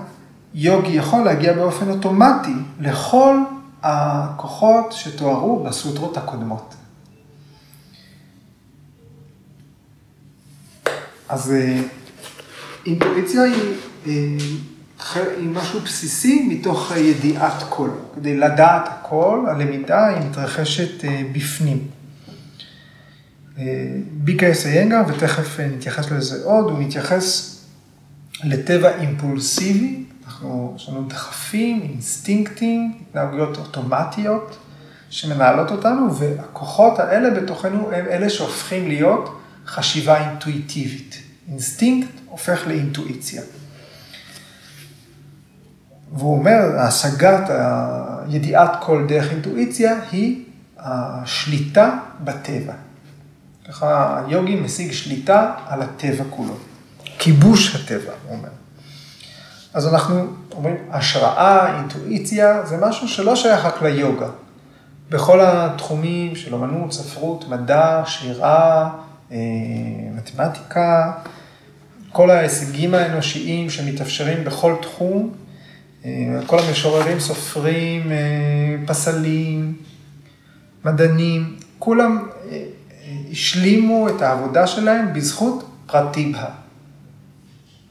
יוגי 0.53 0.91
יכול 0.91 1.25
להגיע 1.25 1.53
באופן 1.53 1.89
אוטומטי 1.89 2.55
לכל 2.79 3.37
הכוחות 3.83 4.91
שתוארו 4.91 5.63
בסוטרות 5.63 6.17
הקודמות. 6.17 6.75
אז 11.29 11.53
אינטואיציה 12.85 13.43
היא, 13.43 13.75
היא 15.15 15.49
משהו 15.49 15.79
בסיסי 15.79 16.47
מתוך 16.49 16.91
ידיעת 16.97 17.63
כל. 17.69 17.89
כדי 18.15 18.37
לדעת 18.37 18.89
הכל, 18.91 19.45
הלמידה 19.47 20.07
היא 20.07 20.29
מתרחשת 20.29 21.05
בפנים. 21.31 21.87
ביקה 24.11 24.51
אסיינגה, 24.51 25.03
ותכף 25.07 25.59
נתייחס 25.59 26.11
לזה 26.11 26.45
עוד, 26.45 26.65
הוא 26.65 26.79
מתייחס 26.79 27.55
לטבע 28.43 28.95
אימפולסיבי, 29.01 30.03
אנחנו, 30.25 30.73
יש 30.75 30.89
לנו 30.89 31.07
דחפים, 31.07 31.81
אינסטינקטים, 31.81 32.93
התנהגויות 33.01 33.57
אוטומטיות 33.57 34.57
שמנהלות 35.09 35.71
אותנו, 35.71 36.15
והכוחות 36.15 36.99
האלה 36.99 37.29
בתוכנו 37.29 37.91
הם 37.91 38.05
אלה 38.05 38.29
שהופכים 38.29 38.87
להיות 38.87 39.41
חשיבה 39.67 40.29
אינטואיטיבית. 40.29 41.21
אינסטינקט 41.49 42.11
הופך 42.25 42.67
לאינטואיציה. 42.67 43.41
והוא 46.13 46.37
אומר, 46.37 46.79
השגת, 46.79 47.49
ידיעת 48.27 48.71
כל 48.81 49.05
דרך 49.07 49.31
אינטואיציה 49.31 49.99
היא 50.11 50.43
השליטה 50.79 51.97
בטבע. 52.23 52.73
ככה 53.67 54.21
היוגי 54.27 54.55
משיג 54.55 54.91
שליטה 54.91 55.53
על 55.67 55.81
הטבע 55.81 56.23
כולו. 56.29 56.57
כיבוש 57.19 57.75
הטבע, 57.75 58.11
הוא 58.27 58.37
אומר. 58.37 58.49
אז 59.73 59.87
אנחנו 59.87 60.27
אומרים, 60.51 60.75
השראה, 60.91 61.77
אינטואיציה, 61.77 62.65
זה 62.65 62.77
משהו 62.77 63.07
שלא 63.07 63.35
שייך 63.35 63.65
רק 63.65 63.81
ליוגה. 63.81 64.27
בכל 65.09 65.39
התחומים 65.41 66.35
של 66.35 66.55
אמנות, 66.55 66.93
ספרות, 66.93 67.49
מדע, 67.49 68.03
שירה, 68.05 68.89
מתמטיקה, 70.15 71.11
כל 72.11 72.29
ההישגים 72.29 72.93
האנושיים 72.93 73.69
שמתאפשרים 73.69 74.43
בכל 74.43 74.75
תחום, 74.81 75.33
אה, 76.05 76.39
כל 76.45 76.59
המשוררים, 76.59 77.19
סופרים, 77.19 78.11
אה, 78.11 78.75
פסלים, 78.85 79.73
מדענים, 80.85 81.55
כולם 81.79 82.27
השלימו 83.31 84.09
את 84.09 84.21
העבודה 84.21 84.67
שלהם 84.67 85.13
בזכות 85.13 85.69
פרטיבה. 85.85 86.49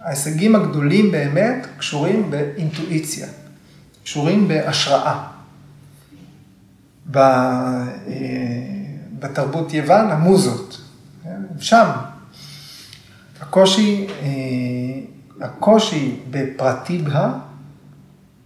ההישגים 0.00 0.54
הגדולים 0.54 1.10
באמת 1.10 1.66
קשורים 1.78 2.30
באינטואיציה, 2.30 3.26
קשורים 4.04 4.48
בהשראה. 4.48 5.24
אה, 7.16 7.22
בתרבות 9.18 9.74
יוון, 9.74 10.10
המוזות, 10.10 10.80
כן? 11.54 11.60
שם. 11.60 11.90
הקושי, 13.40 14.06
אה, 14.22 15.46
הקושי 15.46 16.20
בפרטיבה, 16.30 17.32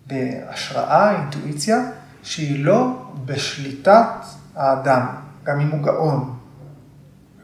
בהשראה, 0.07 1.17
אינטואיציה, 1.17 1.77
שהיא 2.23 2.65
לא 2.65 3.07
בשליטת 3.25 4.09
האדם, 4.57 5.07
גם 5.45 5.61
אם 5.61 5.71
הוא 5.71 5.83
גאון. 5.83 6.35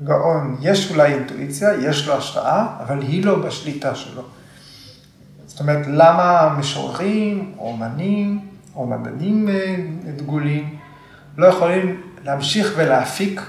גאון, 0.03 0.57
יש 0.61 0.90
אולי 0.90 1.14
אינטואיציה, 1.14 1.74
יש 1.74 2.07
לו 2.07 2.14
השראה, 2.14 2.66
אבל 2.81 3.03
היא 3.03 3.24
לא 3.24 3.38
בשליטה 3.46 3.94
שלו. 3.94 4.22
זאת 5.46 5.61
אומרת, 5.61 5.87
למה 5.87 6.57
משוררים, 6.59 7.55
אומנים, 7.59 8.40
או 8.74 8.87
מדענים 8.87 9.48
אה, 9.48 9.77
דגולים, 10.16 10.77
לא 11.37 11.46
יכולים 11.46 12.00
להמשיך 12.24 12.72
ולהפיק 12.77 13.40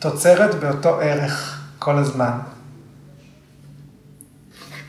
תוצרת 0.00 0.54
באותו 0.54 1.00
ערך 1.00 1.60
כל 1.78 1.98
הזמן. 1.98 2.38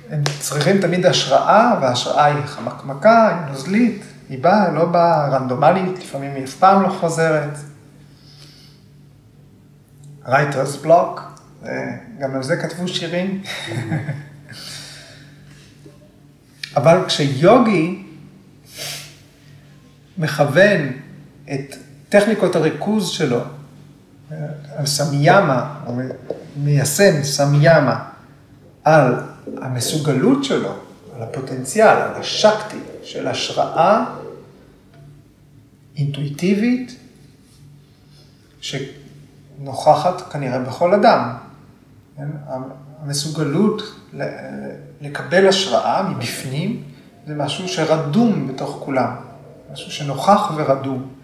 הם 0.10 0.24
צריכים 0.40 0.82
תמיד 0.82 1.06
השראה, 1.06 1.78
וההשראה 1.82 2.26
היא 2.26 2.46
חמקמקה, 2.46 3.28
היא 3.28 3.52
נוזלית, 3.52 4.04
היא 4.30 4.44
באה, 4.44 4.72
לא 4.72 4.86
באה 4.86 5.30
רנדומלית, 5.30 6.00
לפעמים 6.00 6.36
היא 6.36 6.44
אף 6.44 6.56
פעם 6.56 6.82
לא 6.82 6.90
חוזרת. 6.90 7.50
רייטרס 10.26 10.76
בלוק, 10.76 11.22
גם 12.20 12.36
על 12.36 12.44
זה 12.44 12.58
כתבו 12.58 12.88
שירים. 12.88 13.44
אבל 16.78 17.06
כשיוגי 17.08 18.04
מכוון 20.18 20.92
את 21.54 21.76
טכניקות 22.10 22.56
הריכוז 22.56 23.10
שלו, 23.10 23.42
סמיאמה, 24.86 25.76
או 25.86 25.94
מיישם 26.58 27.24
סמיאמה 27.24 28.04
על 28.84 29.16
המסוגלות 29.62 30.44
שלו, 30.44 30.74
על 31.16 31.24
הפוטנציאל, 31.24 31.88
על 31.88 32.16
השקטי 32.16 32.80
של 33.04 33.28
השראה 33.28 34.06
אינטואיטיבית, 35.98 36.96
שנוכחת 38.62 40.32
כנראה 40.32 40.60
בכל 40.60 40.94
אדם. 40.94 41.34
כן? 42.18 42.28
המסוגלות 43.02 43.82
לקבל 45.02 45.48
השראה 45.48 46.10
מבפנים 46.10 46.84
זה 47.28 47.36
משהו 47.36 47.68
שרדום 47.68 48.48
בתוך 48.48 48.82
כולם, 48.86 49.16
משהו 49.74 49.92
שנוכח 49.92 50.52
ורדום. 50.56 51.21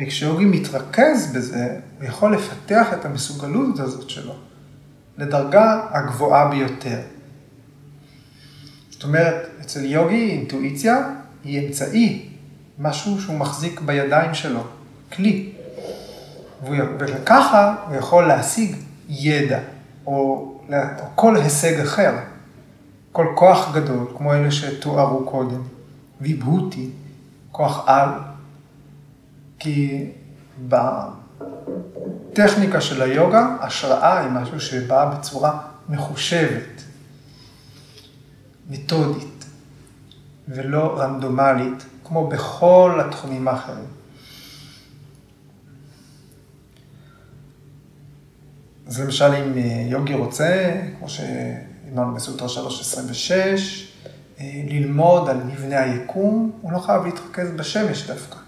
וכשיוגי 0.00 0.44
מתרכז 0.44 1.32
בזה, 1.34 1.76
הוא 1.98 2.08
יכול 2.08 2.34
לפתח 2.34 2.86
את 2.92 3.04
המסוגלות 3.04 3.80
הזאת 3.80 4.10
שלו 4.10 4.34
לדרגה 5.18 5.86
הגבוהה 5.90 6.48
ביותר. 6.48 6.98
זאת 8.90 9.04
אומרת, 9.04 9.48
אצל 9.60 9.84
יוגי 9.84 10.30
אינטואיציה 10.30 11.10
היא 11.44 11.66
אמצעי, 11.66 12.28
משהו 12.78 13.20
שהוא 13.20 13.38
מחזיק 13.38 13.80
בידיים 13.80 14.34
שלו, 14.34 14.64
כלי. 15.12 15.52
וככה 16.98 17.74
הוא 17.88 17.96
יכול 17.96 18.28
להשיג 18.28 18.76
ידע, 19.08 19.60
או, 20.06 20.12
או 20.72 21.04
כל 21.14 21.36
הישג 21.36 21.80
אחר, 21.80 22.14
כל 23.12 23.26
כוח 23.34 23.74
גדול, 23.74 24.06
כמו 24.16 24.34
אלה 24.34 24.50
שתוארו 24.50 25.26
קודם, 25.26 25.62
ויבהותי, 26.20 26.88
כוח 27.52 27.88
על, 27.88 28.08
כי 29.58 30.10
בטכניקה 32.32 32.80
של 32.80 33.02
היוגה, 33.02 33.56
השראה 33.60 34.20
היא 34.20 34.30
משהו 34.30 34.60
שבא 34.60 35.14
בצורה 35.14 35.60
מחושבת, 35.88 36.82
מתודית, 38.70 39.44
ולא 40.48 41.00
רנדומלית, 41.00 41.84
כמו 42.04 42.28
בכל 42.28 43.00
התחומים 43.04 43.48
האחרים. 43.48 43.86
אז 48.86 49.00
למשל 49.00 49.34
אם 49.34 49.58
יוגי 49.88 50.14
רוצה, 50.14 50.80
כמו 50.98 51.08
שאמרנו 51.08 52.14
בסוטרה 52.14 52.48
326, 52.48 53.92
ללמוד 54.40 55.28
על 55.28 55.36
מבנה 55.36 55.80
היקום, 55.80 56.52
הוא 56.60 56.72
לא 56.72 56.78
חייב 56.78 57.04
להתרכז 57.04 57.50
בשמש 57.56 58.06
דווקא. 58.06 58.47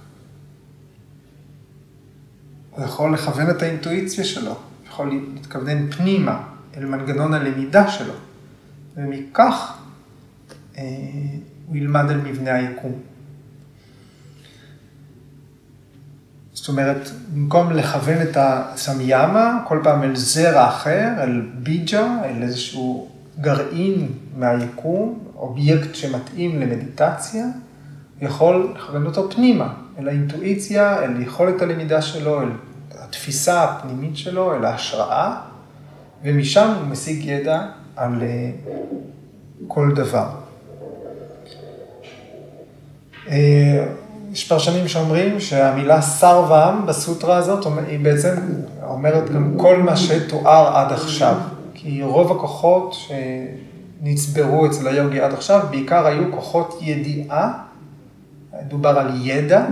הוא 2.70 2.84
יכול 2.84 3.14
לכוון 3.14 3.50
את 3.50 3.62
האינטואיציה 3.62 4.24
שלו, 4.24 4.54
יכול 4.86 5.20
להתכוונן 5.34 5.90
פנימה 5.90 6.42
אל 6.76 6.84
מנגנון 6.84 7.34
הלמידה 7.34 7.90
שלו, 7.90 8.14
ומכך 8.96 9.78
אה, 10.78 10.82
הוא 11.66 11.76
ילמד 11.76 12.10
על 12.10 12.20
מבנה 12.20 12.54
היקום. 12.54 12.92
זאת 16.52 16.68
אומרת, 16.68 17.08
במקום 17.34 17.72
לכוון 17.72 18.22
את 18.22 18.36
הסמיאמה, 18.36 19.64
כל 19.68 19.80
פעם 19.82 20.02
אל 20.02 20.16
זרע 20.16 20.68
אחר, 20.68 21.08
אל 21.18 21.42
ביג'ה, 21.54 22.24
אל 22.24 22.42
איזשהו 22.42 23.08
גרעין 23.40 24.08
מהיקום, 24.36 25.18
אובייקט 25.36 25.94
שמתאים 25.94 26.60
למדיטציה, 26.60 27.46
יכול 28.20 28.74
לכוון 28.76 29.06
אותו 29.06 29.30
פנימה, 29.30 29.74
אל 30.00 30.08
האינטואיציה, 30.08 31.04
אל 31.04 31.22
יכולת 31.22 31.62
הלמידה 31.62 32.02
שלו, 32.02 32.42
אל 32.42 32.48
התפיסה 32.98 33.64
הפנימית 33.64 34.16
שלו, 34.16 34.54
אל 34.54 34.64
ההשראה, 34.64 35.36
ומשם 36.24 36.72
הוא 36.80 36.88
משיג 36.88 37.24
ידע 37.24 37.62
על 37.96 38.22
אה, 38.22 38.50
כל 39.68 39.92
דבר. 39.94 40.26
אה, 43.28 43.86
יש 44.32 44.48
פרשנים 44.48 44.88
שאומרים 44.88 45.40
שהמילה 45.40 46.02
סרבם 46.02 46.84
בסוטרה 46.86 47.36
הזאת, 47.36 47.66
היא 47.88 48.00
בעצם 48.00 48.34
אומרת 48.82 49.30
גם 49.30 49.54
כל 49.56 49.76
מה 49.76 49.96
שתואר 49.96 50.76
עד 50.76 50.92
עכשיו. 50.92 51.34
כי 51.74 52.02
רוב 52.02 52.32
הכוחות 52.32 52.96
שנצברו 54.02 54.66
אצל 54.66 54.88
היוגי 54.88 55.20
עד 55.20 55.32
עכשיו, 55.32 55.66
בעיקר 55.70 56.06
היו 56.06 56.32
כוחות 56.32 56.78
ידיעה, 56.82 57.52
דובר 58.68 58.98
על 58.98 59.08
ידע, 59.14 59.66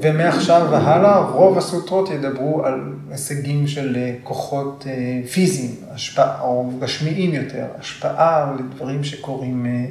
ומעכשיו 0.00 0.68
והלאה 0.70 1.18
רוב 1.18 1.58
הסוטרות 1.58 2.10
ידברו 2.10 2.64
על 2.64 2.92
הישגים 3.10 3.66
של 3.66 3.96
אה, 3.96 4.14
כוחות 4.22 4.84
אה, 4.88 5.28
פיזיים, 5.28 5.74
השפעה, 5.90 6.40
או 6.40 6.70
גשמיים 6.80 7.34
יותר, 7.34 7.66
השפעה 7.78 8.54
לדברים 8.58 9.04
שקורים 9.04 9.66
אה, 9.66 9.84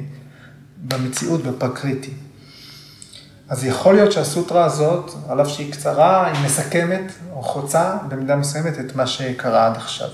במציאות, 0.88 1.42
בפרקריטי. 1.42 2.10
אז 3.48 3.64
יכול 3.64 3.94
להיות 3.94 4.12
שהסוטרה 4.12 4.64
הזאת, 4.64 5.10
על 5.28 5.40
אף 5.40 5.48
שהיא 5.48 5.72
קצרה, 5.72 6.26
היא 6.26 6.44
מסכמת 6.44 7.12
או 7.32 7.42
חוצה 7.42 7.96
במידה 8.08 8.36
מסוימת 8.36 8.80
את 8.80 8.96
מה 8.96 9.06
שקרה 9.06 9.66
עד 9.66 9.76
עכשיו. 9.76 10.08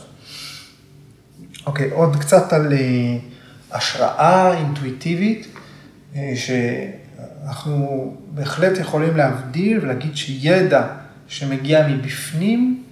אוקיי, 1.67 1.91
עוד 1.91 2.17
קצת 2.17 2.53
על 2.53 2.73
השראה 3.73 4.59
אינטואיטיבית, 4.59 5.47
ש... 6.35 6.51
אנחנו 7.47 8.17
בהחלט 8.35 8.79
יכולים 8.79 9.17
להבדיל 9.17 9.79
ולהגיד 9.83 10.17
שידע 10.17 10.87
שמגיע 11.27 11.89
מבפנים, 11.89 12.85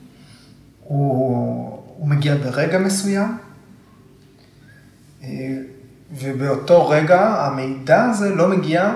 הוא, 0.84 1.82
הוא 1.96 2.08
מגיע 2.08 2.34
ברגע 2.34 2.78
מסוים, 2.78 3.38
ובאותו 6.12 6.88
רגע 6.88 7.20
המידע 7.20 8.04
הזה 8.04 8.34
לא 8.34 8.48
מגיע 8.48 8.94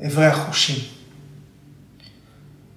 מאיברי 0.00 0.26
החושים. 0.26 0.84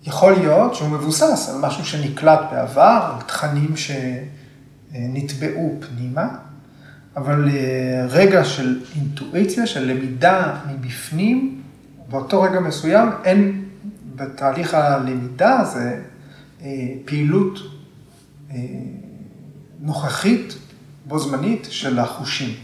יכול 0.03 0.31
להיות 0.31 0.75
שהוא 0.75 0.89
מבוסס 0.89 1.49
על 1.49 1.62
משהו 1.62 1.86
שנקלט 1.86 2.39
בעבר, 2.51 3.13
על 3.15 3.21
תכנים 3.21 3.73
שנטבעו 4.91 5.77
פנימה, 5.79 6.38
אבל 7.17 7.49
רגע 8.10 8.43
של 8.45 8.84
אינטואיציה, 8.95 9.67
של 9.67 9.91
למידה 9.91 10.60
מבפנים, 10.71 11.62
באותו 12.10 12.41
רגע 12.41 12.60
מסוים 12.60 13.10
אין 13.23 13.65
בתהליך 14.15 14.73
הלמידה 14.73 15.60
הזה 15.60 16.03
פעילות 17.06 17.60
נוכחית, 19.80 20.58
בו 21.06 21.19
זמנית, 21.19 21.67
של 21.69 21.99
החושים. 21.99 22.56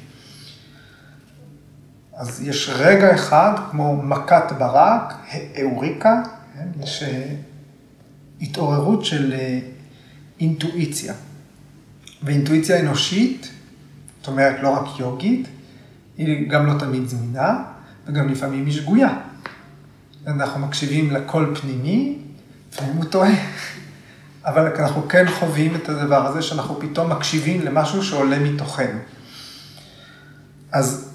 אז 2.13 2.47
יש 2.47 2.69
רגע 2.73 3.15
אחד, 3.15 3.53
כמו 3.71 4.03
מכת 4.03 4.51
ברק, 4.59 5.13
אאוריקה, 5.61 6.23
כן? 6.53 6.83
יש 6.83 7.03
התעוררות 8.41 9.05
של 9.05 9.33
אינטואיציה. 10.39 11.13
ואינטואיציה 12.23 12.79
אנושית, 12.79 13.49
זאת 14.23 14.27
אומרת 14.27 14.63
לא 14.63 14.69
רק 14.69 14.99
יוגית, 14.99 15.47
היא 16.17 16.49
גם 16.49 16.65
לא 16.65 16.79
תמיד 16.79 17.07
זמינה, 17.07 17.63
וגם 18.07 18.29
לפעמים 18.29 18.65
היא 18.65 18.73
שגויה. 18.73 19.17
אנחנו 20.27 20.59
מקשיבים 20.59 21.11
לקול 21.11 21.55
פנימי, 21.61 22.17
לפעמים 22.73 22.95
הוא 22.95 23.05
טועה. 23.05 23.31
אבל 24.45 24.81
אנחנו 24.81 25.07
כן 25.09 25.25
חווים 25.29 25.75
את 25.75 25.89
הדבר 25.89 26.27
הזה, 26.27 26.41
שאנחנו 26.41 26.79
פתאום 26.79 27.11
מקשיבים 27.11 27.61
למשהו 27.61 28.03
שעולה 28.03 28.39
מתוכנו. 28.39 28.99
אז 30.71 31.11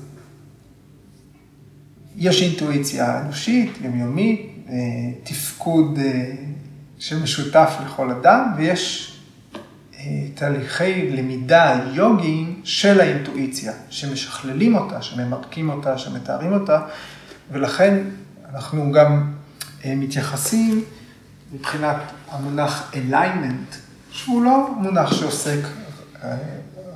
יש 2.16 2.42
אינטואיציה 2.42 3.21
אנושית, 3.21 3.73
יומיומית, 3.81 4.64
אה, 4.68 4.75
תפקוד 5.23 5.99
אה, 5.99 6.33
שמשותף 6.99 7.73
לכל 7.87 8.11
אדם, 8.11 8.53
ויש 8.57 9.14
אה, 9.99 10.05
תהליכי 10.35 11.11
למידה 11.11 11.81
יוגיים 11.92 12.58
של 12.68 13.00
האינטואיציה, 13.00 13.72
שמשכללים 13.90 14.76
אותה, 14.76 15.02
שממרקים 15.02 15.70
אותה, 15.70 15.98
שמתארים 15.98 16.52
אותה, 16.52 16.81
ולכן 17.52 18.04
אנחנו 18.54 18.92
גם 18.92 19.33
מתייחסים 19.87 20.85
מבחינת 21.52 21.96
המונח 22.31 22.92
alignment, 22.92 23.74
שהוא 24.11 24.44
לא 24.44 24.74
מונח 24.76 25.12
שעוסק 25.12 25.59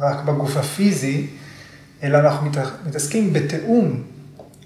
רק 0.00 0.24
בגוף 0.24 0.56
הפיזי, 0.56 1.26
אלא 2.02 2.18
אנחנו 2.18 2.50
מתעסקים 2.86 3.32
בתיאום 3.32 4.02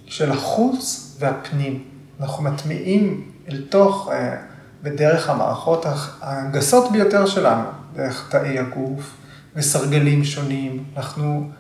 של 0.07 0.33
החוץ 0.33 1.17
והפנים. 1.19 1.85
אנחנו 2.21 2.45
מטמיעים 2.45 3.31
אל 3.49 3.65
תוך, 3.69 4.11
אה, 4.13 4.37
בדרך 4.83 5.31
המערכות 5.31 5.87
הגסות 6.23 6.93
ביותר 6.93 7.27
שלנו, 7.27 7.65
דרך 7.95 8.29
תאי 8.31 8.59
הגוף 8.59 9.17
וסרגלים 9.57 10.25
שונים. 10.25 10.85
אנחנו 10.97 11.51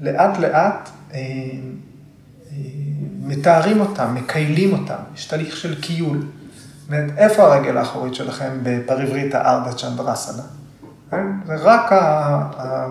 לאט 0.00 0.38
לאט 0.38 0.88
אה, 1.12 1.18
אה, 1.18 2.56
מתארים 3.20 3.80
אותם, 3.80 4.14
מקיילים 4.14 4.72
אותם, 4.72 4.98
יש 5.14 5.24
תהליך 5.24 5.56
של 5.56 5.80
קיול. 5.80 6.26
אומרת, 6.88 7.10
איפה 7.16 7.42
הרגל 7.42 7.76
האחורית 7.76 8.14
שלכם 8.14 8.58
בפריבריטה 8.62 9.50
ארדה 9.50 9.72
צ'נדרסנה? 9.72 10.42
כן? 11.10 11.26
זה 11.46 11.54
רק 11.54 11.92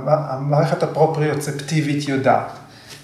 המערכת 0.07 0.83
הפרופריוצפטיבית 0.83 2.07
יודעת. 2.07 2.51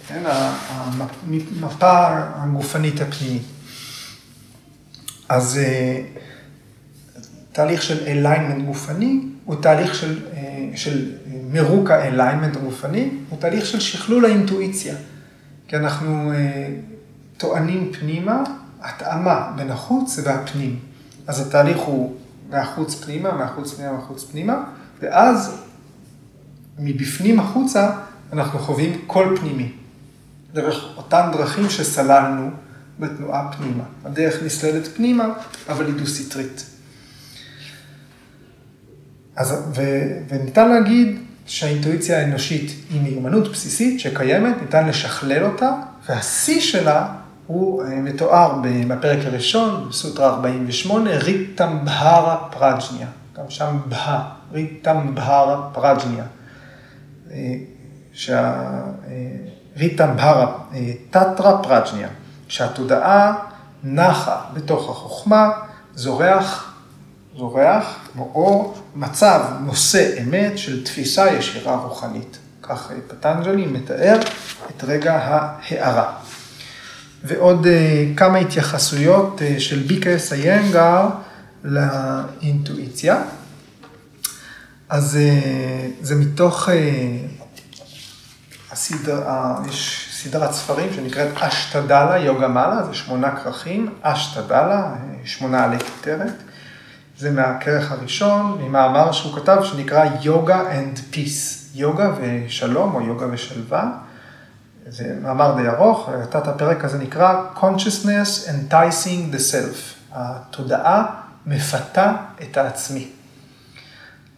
כן, 0.08 0.24
המפה 0.26 2.08
הגופנית 2.36 3.02
הפנימית. 3.02 3.44
אז 5.30 5.58
אה, 5.58 6.02
תהליך 7.52 7.82
של 7.82 8.06
alignment 8.06 8.62
גופני 8.66 9.20
הוא 9.46 9.56
תהליך 9.62 9.96
של, 9.96 10.20
אה, 10.34 10.70
של 10.76 11.12
מירוק 11.52 11.92
ה-alignment 11.92 12.58
הגופני, 12.58 13.10
הוא 13.30 13.40
תהליך 13.40 13.66
של 13.66 13.80
שכלול 13.80 14.26
האינטואיציה. 14.26 14.96
כי 15.68 15.78
אנחנו 15.78 16.32
אה, 16.32 16.68
טוענים 17.38 17.92
פנימה 18.00 18.44
התאמה 18.82 19.52
בין 19.56 19.72
החוץ 19.72 20.20
והפנים. 20.24 20.80
אז 21.28 21.48
התהליך 21.48 21.78
הוא 21.78 22.16
מהחוץ 22.50 22.96
פנימה, 22.96 23.32
מהחוץ 23.32 23.74
פנימה, 23.74 23.92
מהחוץ 23.92 24.24
פנימה, 24.24 24.64
ואז 25.02 25.62
מבפנים 26.80 27.40
החוצה 27.40 27.92
אנחנו 28.34 28.60
חווים 28.60 29.02
קול 29.08 29.38
פנימי. 29.38 29.72
דרך 30.54 30.84
אותן 30.98 31.30
דרכים 31.34 31.70
שסללנו 31.70 32.50
בתנועה 33.00 33.52
פנימה. 33.58 33.84
הדרך 34.06 34.44
נסללת 34.44 34.88
פנימה, 34.88 35.34
אבל 35.70 35.86
היא 35.86 35.96
דו-סטרית. 35.96 36.66
אז, 39.36 39.54
ו, 39.76 39.82
וניתן 40.30 40.70
להגיד 40.70 41.20
שהאינטואיציה 41.46 42.20
האנושית 42.20 42.72
היא 42.90 43.02
מיומנות 43.02 43.52
בסיסית 43.52 44.00
שקיימת, 44.00 44.56
ניתן 44.62 44.88
לשכלל 44.88 45.44
אותה, 45.44 45.72
והשיא 46.10 46.62
שלה 46.62 47.08
הוא 47.48 47.84
אה, 47.84 47.96
מתואר 47.96 48.62
בפרק 48.88 49.26
הראשון, 49.26 49.90
בסוטרה 49.90 50.30
48, 50.30 51.10
ריטם 51.18 51.80
בהרה 51.84 52.38
פרג'ניה. 52.52 53.08
גם 53.38 53.44
שם 53.50 53.78
בה, 53.86 54.24
ריטם 54.52 55.16
בהרה 55.16 55.70
פרג'ניה. 55.74 56.24
אה. 57.32 57.56
אה, 58.30 58.54
ריטם 59.78 60.16
בהרה 60.16 60.58
טטרה 61.10 61.64
פרג'ניה, 61.64 62.08
שהתודעה 62.48 63.34
נחה 63.84 64.42
בתוך 64.54 64.90
החוכמה, 64.90 65.50
זורח, 65.96 66.71
זורח, 67.38 68.10
או 68.20 68.74
מצב 68.96 69.42
נושא 69.66 70.22
אמת 70.22 70.58
של 70.58 70.84
תפיסה 70.84 71.32
ישירה 71.32 71.76
רוחנית. 71.76 72.38
כך 72.62 72.92
פטנג'לי 73.08 73.66
מתאר 73.66 74.20
את 74.70 74.84
רגע 74.84 75.14
ההארה. 75.14 76.14
ועוד 77.24 77.68
אה, 77.68 78.06
כמה 78.18 78.38
התייחסויות 78.38 79.42
אה, 79.42 79.60
של 79.60 79.80
ביקס 79.80 80.34
איינגר 80.34 81.08
לאינטואיציה. 81.64 83.22
אז 84.90 85.18
אה, 85.18 85.88
זה 86.02 86.16
מתוך 86.16 86.70
הסדרה, 88.72 89.60
יש 89.70 90.10
סדרת 90.12 90.52
ספרים 90.52 90.94
שנקראת 90.94 91.30
אשתדלה, 91.38 92.18
יוגה 92.18 92.48
מעלה, 92.48 92.84
זה 92.86 92.94
שמונה 92.94 93.36
כרכים, 93.36 93.90
אשתדלה, 94.02 94.94
שמונה 95.26 95.64
עלי 95.64 95.78
כותרת. 95.80 96.34
זה 97.22 97.32
מהכרך 97.32 97.92
הראשון, 97.92 98.62
ממאמר 98.62 99.12
שהוא 99.12 99.36
כתב 99.36 99.58
שנקרא 99.64 100.06
יוגה 100.22 100.62
and 100.72 101.16
peace, 101.16 101.76
יוגה 101.76 102.14
ושלום 102.22 102.96
או 102.96 103.02
יוגה 103.02 103.26
ושלווה. 103.32 103.92
זה 104.88 105.18
מאמר 105.22 105.62
די 105.62 105.68
ארוך, 105.68 106.10
תת 106.30 106.48
הפרק 106.48 106.86
הזה 106.86 106.98
נקרא 106.98 107.44
consciousness 107.56 108.50
enticing 108.50 109.36
the 109.36 109.38
self, 109.52 109.78
התודעה 110.12 111.06
מפתה 111.46 112.16
את 112.42 112.58
העצמי. 112.58 113.08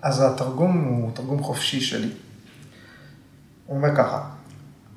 אז 0.01 0.21
התרגום 0.21 0.83
הוא 0.83 1.11
תרגום 1.13 1.43
חופשי 1.43 1.81
שלי. 1.81 2.09
הוא 3.65 3.77
אומר 3.77 3.95
ככה, 3.95 4.21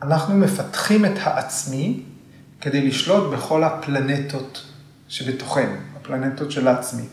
אנחנו 0.02 0.36
מפתחים 0.36 1.04
את 1.04 1.18
העצמי 1.22 2.02
כדי 2.60 2.88
לשלוט 2.88 3.32
בכל 3.32 3.64
הפלנטות 3.64 4.62
שבתוכנו, 5.08 5.76
הפלנטות 5.96 6.50
של 6.50 6.68
העצמי. 6.68 7.04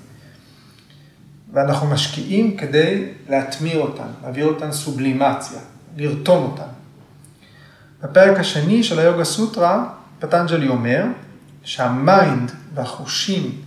ואנחנו 1.54 1.88
משקיעים 1.88 2.58
כדי 2.58 3.06
להטמיר 3.30 3.80
אותן, 3.80 4.08
להעביר 4.24 4.46
אותן 4.46 4.72
סובלימציה, 4.72 5.60
לרתום 5.98 6.44
אותן. 6.44 6.68
בפרק 8.04 8.40
השני 8.40 8.84
של 8.84 9.00
היוגה 9.00 9.24
סוטרה, 9.24 9.90
פטנג'לי 10.20 10.68
אומר 10.68 11.06
שה 11.64 12.02
mind 12.02 12.52
והחושים 12.74 13.62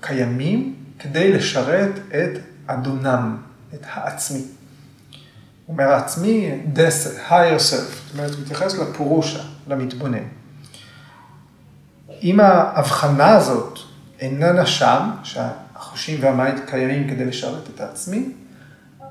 קיימים 0.00 0.74
כדי 0.98 1.32
לשרת 1.32 1.98
את 2.08 2.38
אדונם, 2.66 3.36
את 3.74 3.80
העצמי. 3.92 4.38
הוא 4.38 5.72
אומר 5.72 5.84
העצמי, 5.84 6.50
this 6.74 7.28
higher 7.30 7.58
self, 7.58 7.72
זאת 7.72 8.14
אומרת, 8.14 8.30
הוא 8.30 8.40
מתייחס 8.42 8.74
לפורושה, 8.78 9.40
למתבונן. 9.68 10.24
אם 12.22 12.40
ההבחנה 12.40 13.28
הזאת 13.28 13.78
איננה 14.20 14.66
שם, 14.66 15.10
שהחושים 15.96 16.18
וה 16.22 16.35
mind 16.35 16.60
קיימים 16.66 17.10
כדי 17.10 17.24
לשרת 17.24 17.70
את 17.74 17.80
העצמי, 17.80 18.28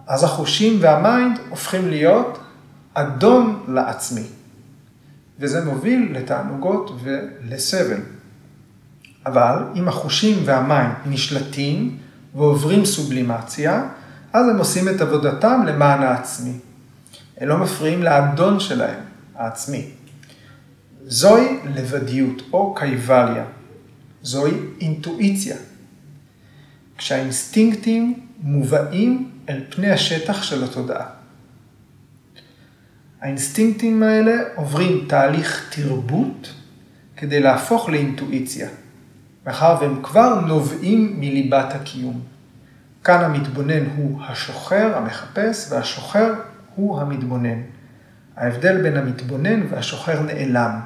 אז 0.08 0.24
החושים 0.24 0.78
וה 0.82 1.01
mind 1.01 1.40
הופכים 1.50 1.88
להיות 1.90 2.40
אדון 2.94 3.64
לעצמי. 3.68 4.24
וזה 5.40 5.66
מוביל 5.66 6.10
לתענוגות 6.12 6.92
ולסבל. 7.04 8.02
אבל 9.26 9.64
אם 9.76 9.88
החושים 9.88 10.38
והמים 10.46 10.92
נשלטים 11.06 11.98
ועוברים 12.36 12.86
סובלימציה, 12.86 13.84
אז 14.34 14.50
הם 14.50 14.58
עושים 14.58 14.90
את 14.90 15.02
עבודתם 15.02 15.62
למען 15.68 16.04
העצמי. 16.04 16.54
הם 17.38 17.48
לא 17.48 17.58
מפריעים 17.58 18.04
לאדון 18.04 18.60
שלהם, 18.60 19.00
העצמי. 19.36 19.90
זוהי 21.08 21.60
לבדיות 21.76 22.42
או 22.54 22.76
קייבליה. 22.76 23.46
זוהי 24.22 24.54
אינטואיציה. 24.82 25.56
כשהאינסטינקטים 26.98 28.28
מובאים 28.40 29.32
אל 29.50 29.62
פני 29.70 29.92
השטח 29.92 30.44
של 30.44 30.64
התודעה. 30.64 31.06
האינסטינקטים 33.22 34.04
האלה 34.04 34.34
עוברים 34.56 35.06
תהליך 35.08 35.76
תרבות 35.76 36.54
כדי 37.18 37.40
להפוך 37.40 37.90
לאינטואיציה, 37.90 38.70
מאחר 39.46 39.78
והם 39.82 40.04
כבר 40.04 40.40
נובעים 40.40 41.20
מליבת 41.20 41.74
הקיום. 41.74 42.22
כאן 43.04 43.24
המתבונן 43.24 43.86
הוא 43.96 44.22
השוחר, 44.22 44.98
המחפש, 44.98 45.72
והשוחר 45.72 46.34
הוא 46.76 47.02
המתבונן. 47.02 47.62
ההבדל 48.36 48.82
בין 48.82 48.98
המתבונן 48.98 49.62
והשוחר 49.70 50.22
נעלם. 50.22 50.80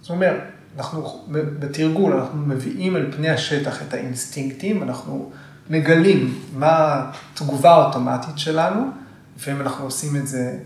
זאת 0.00 0.10
אומרת, 0.10 0.42
אנחנו 0.76 1.24
בתרגול, 1.32 2.12
אנחנו 2.12 2.38
מביאים 2.38 2.96
אל 2.96 3.12
פני 3.16 3.30
השטח 3.30 3.82
את 3.82 3.94
האינסטינקטים, 3.94 4.82
אנחנו 4.82 5.30
מגלים 5.70 6.38
מה 6.54 7.04
התגובה 7.34 7.70
האוטומטית 7.70 8.38
שלנו, 8.38 8.90
לפעמים 9.36 9.60
אנחנו 9.60 9.84
עושים 9.84 10.16
את 10.16 10.26
זה, 10.26 10.58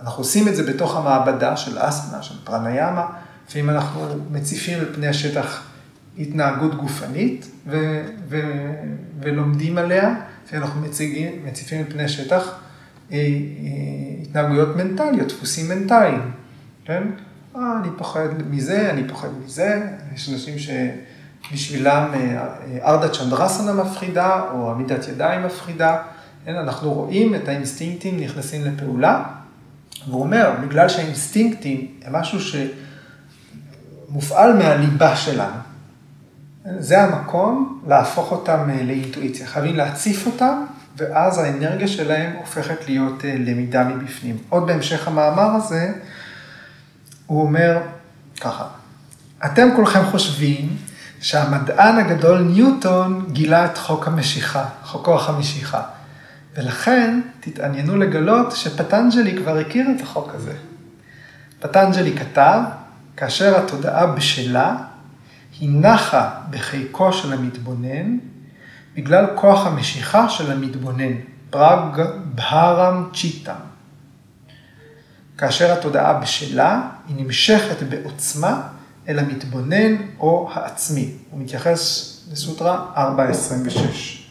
אנחנו 0.00 0.20
עושים 0.20 0.48
את 0.48 0.56
זה 0.56 0.72
בתוך 0.72 0.96
המעבדה 0.96 1.56
של 1.56 1.76
אסנה, 1.78 2.22
של 2.22 2.34
פרניאמה, 2.44 3.06
לפעמים 3.48 3.70
אנחנו 3.70 4.06
מציפים 4.30 4.78
אל 4.78 4.94
פני 4.94 5.08
השטח 5.08 5.62
התנהגות 6.18 6.74
גופנית 6.74 7.50
ו- 7.66 8.04
ו- 8.28 8.82
ולומדים 9.20 9.78
עליה, 9.78 10.14
ואנחנו 10.52 10.80
מציגים, 10.80 11.46
מציפים 11.46 11.80
אל 11.80 11.92
פני 11.92 12.04
השטח 12.04 12.58
אה, 13.12 13.16
אה, 13.16 13.22
התנהגויות 14.22 14.76
מנטליות, 14.76 15.28
דפוסים 15.28 15.68
מנטליים, 15.68 16.30
כן? 16.84 17.02
אה, 17.56 17.78
אני 17.80 17.88
פוחד 17.96 18.28
מזה, 18.50 18.90
אני 18.90 19.08
פוחד 19.08 19.28
מזה, 19.44 19.82
יש 20.14 20.28
אנשים 20.28 20.54
שבשבילם 20.58 22.10
אה, 22.14 22.48
ארדה 22.82 23.08
צ'נדרסנה 23.08 23.72
מפחידה, 23.72 24.40
או 24.52 24.70
עמידת 24.70 25.08
ידיים 25.08 25.42
מפחידה, 25.42 26.02
כן? 26.44 26.54
אנחנו 26.54 26.92
רואים 26.92 27.34
את 27.34 27.48
האינסטינקטים 27.48 28.20
נכנסים 28.20 28.64
לפעולה, 28.64 29.22
והוא 30.08 30.22
אומר, 30.22 30.52
בגלל 30.62 30.88
שהאינסטינקטים 30.88 31.86
הם 32.04 32.12
משהו 32.12 32.38
שמופעל 34.10 34.52
מהליבה 34.58 35.16
שלנו, 35.16 35.56
זה 36.78 37.02
המקום 37.02 37.82
להפוך 37.88 38.32
אותם 38.32 38.70
אה, 38.70 38.82
לאינטואיציה. 38.82 39.46
חייבים 39.46 39.76
להציף 39.76 40.26
אותם, 40.26 40.64
ואז 40.96 41.38
האנרגיה 41.38 41.88
שלהם 41.88 42.36
הופכת 42.36 42.88
להיות 42.88 43.24
אה, 43.24 43.34
למידה 43.38 43.84
מבפנים. 43.84 44.36
עוד 44.48 44.66
בהמשך 44.66 45.08
המאמר 45.08 45.56
הזה, 45.56 45.92
הוא 47.32 47.42
אומר 47.42 47.78
ככה, 48.40 48.64
אתם 49.44 49.68
כולכם 49.76 50.04
חושבים 50.10 50.76
שהמדען 51.20 51.98
הגדול 51.98 52.38
ניוטון 52.38 53.26
גילה 53.32 53.64
את 53.64 53.78
חוק 53.78 54.08
המשיכה, 54.08 54.64
חוק 54.84 55.04
כוח 55.04 55.28
המשיכה. 55.28 55.82
ולכן 56.56 57.20
תתעניינו 57.40 57.96
לגלות 57.96 58.52
שפטנג'לי 58.52 59.36
כבר 59.36 59.58
הכיר 59.58 59.86
את 59.96 60.00
החוק 60.00 60.34
הזה. 60.34 60.52
פטנג'לי 61.60 62.16
כתב, 62.16 62.60
כאשר 63.16 63.58
התודעה 63.58 64.06
בשלה, 64.06 64.76
היא 65.60 65.70
נחה 65.72 66.30
בחיקו 66.50 67.12
של 67.12 67.32
המתבונן, 67.32 68.18
בגלל 68.96 69.26
כוח 69.34 69.66
המשיכה 69.66 70.28
של 70.28 70.52
המתבונן, 70.52 71.12
פראג 71.50 72.02
בהרם 72.24 73.08
צ'יטה. 73.14 73.54
כאשר 75.42 75.72
התודעה 75.72 76.20
בשלה, 76.20 76.82
היא 77.08 77.24
נמשכת 77.24 77.82
בעוצמה 77.88 78.62
אל 79.08 79.18
המתבונן 79.18 79.96
או 80.20 80.50
העצמי. 80.52 81.14
הוא 81.30 81.40
מתייחס 81.40 82.12
לסוטרה 82.32 82.86
426. 82.96 84.30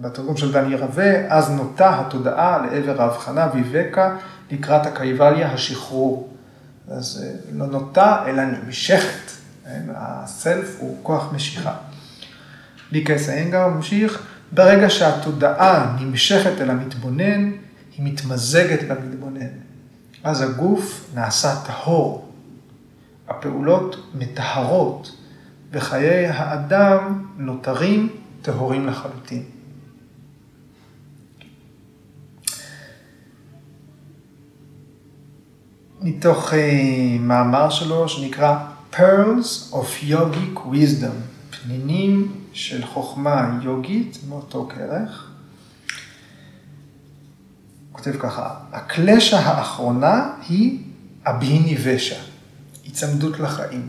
בתרגום 0.00 0.36
של 0.36 0.52
דני 0.52 0.76
רווה, 0.76 1.36
אז 1.36 1.50
נוטה 1.50 2.00
התודעה 2.00 2.66
לעבר 2.66 3.02
ההבחנה 3.02 3.48
ויבקה 3.54 4.16
לקראת 4.50 4.86
הקייבליה 4.86 5.52
השחרור. 5.52 6.28
אז 6.88 7.24
אה, 7.24 7.52
לא 7.52 7.66
נוטה, 7.66 8.24
אלא 8.26 8.44
נמשכת. 8.44 9.30
כן? 9.64 9.82
הסלף 9.94 10.76
הוא 10.78 10.98
כוח 11.02 11.32
משיכה. 11.32 11.74
ליקס 12.92 13.28
האנגר 13.28 13.68
ממשיך, 13.68 14.26
ברגע 14.52 14.90
שהתודעה 14.90 15.96
נמשכת 16.00 16.60
אל 16.60 16.70
המתבונן, 16.70 17.50
היא 17.96 18.12
מתמזגת. 18.12 18.78
אז 20.26 20.40
הגוף 20.42 21.10
נעשה 21.14 21.54
טהור. 21.66 22.28
הפעולות 23.28 23.96
מטהרות, 24.14 25.16
וחיי 25.70 26.26
האדם 26.26 27.26
נותרים 27.36 28.08
טהורים 28.42 28.86
לחלוטין. 28.86 29.42
מתוך 36.00 36.52
uh, 36.52 36.56
מאמר 37.20 37.70
שלו 37.70 38.08
שנקרא 38.08 38.58
Pearls 38.92 39.72
of 39.72 40.10
Yogic 40.10 40.58
Wisdom, 40.58 41.16
פנינים 41.50 42.32
של 42.52 42.86
חוכמה 42.86 43.58
יוגית 43.62 44.18
מאותו 44.28 44.68
כרך. 44.74 45.25
כותב 47.96 48.12
ככה, 48.18 48.54
הקלשה 48.72 49.38
האחרונה 49.38 50.30
היא 50.48 50.78
אביני 51.26 51.76
ושע, 51.82 52.16
היצמדות 52.84 53.40
לחיים, 53.40 53.88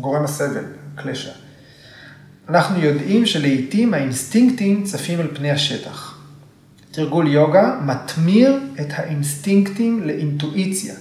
גורם 0.00 0.24
הסבל, 0.24 0.64
קלשה. 0.94 1.30
אנחנו 2.48 2.78
יודעים 2.78 3.26
שלעיתים 3.26 3.94
האינסטינקטים 3.94 4.84
צפים 4.84 5.20
על 5.20 5.28
פני 5.34 5.50
השטח. 5.50 6.18
תרגול 6.90 7.28
יוגה 7.28 7.78
מתמיר 7.84 8.60
את 8.80 8.86
האינסטינקטים 8.90 10.02
לאינטואיציה. 10.02 10.94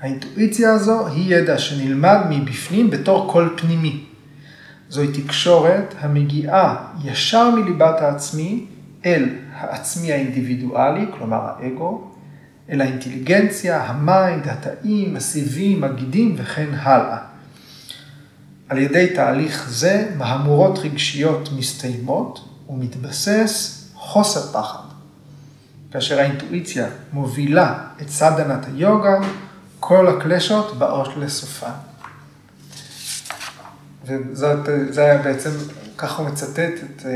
האינטואיציה 0.00 0.72
הזו 0.72 1.06
היא 1.06 1.34
ידע 1.34 1.58
שנלמד 1.58 2.18
מבפנים 2.30 2.90
בתור 2.90 3.32
קול 3.32 3.54
פנימי. 3.56 4.04
זוהי 4.88 5.08
תקשורת 5.22 5.94
המגיעה 6.00 6.76
ישר 7.04 7.50
מליבת 7.50 8.00
העצמי 8.00 8.66
אל 9.06 9.28
העצמי 9.58 10.12
האינדיבידואלי, 10.12 11.06
כלומר 11.18 11.40
האגו, 11.42 12.04
אל 12.70 12.80
האינטליגנציה, 12.80 13.84
ה 13.84 13.95
mind, 13.95 14.48
התאים, 14.48 15.16
הסיבים, 15.16 15.84
הגידים 15.84 16.34
וכן 16.38 16.74
הלאה. 16.74 17.18
על 18.68 18.78
ידי 18.78 19.14
תהליך 19.14 19.68
זה 19.70 20.10
מהמורות 20.16 20.78
רגשיות 20.78 21.48
מסתיימות 21.56 22.48
ומתבסס 22.68 23.84
חוסר 23.94 24.40
פחד. 24.52 24.88
כאשר 25.90 26.20
האינטואיציה 26.20 26.86
מובילה 27.12 27.84
את 28.02 28.08
סדנת 28.08 28.66
היוגה, 28.66 29.18
כל 29.80 30.08
הקלשות 30.08 30.78
באות 30.78 31.16
לסופן. 31.16 31.70
וזה 34.06 35.04
היה 35.04 35.22
בעצם, 35.22 35.50
ככה 35.98 36.22
הוא 36.22 36.30
מצטט 36.30 36.72
את 36.84 37.06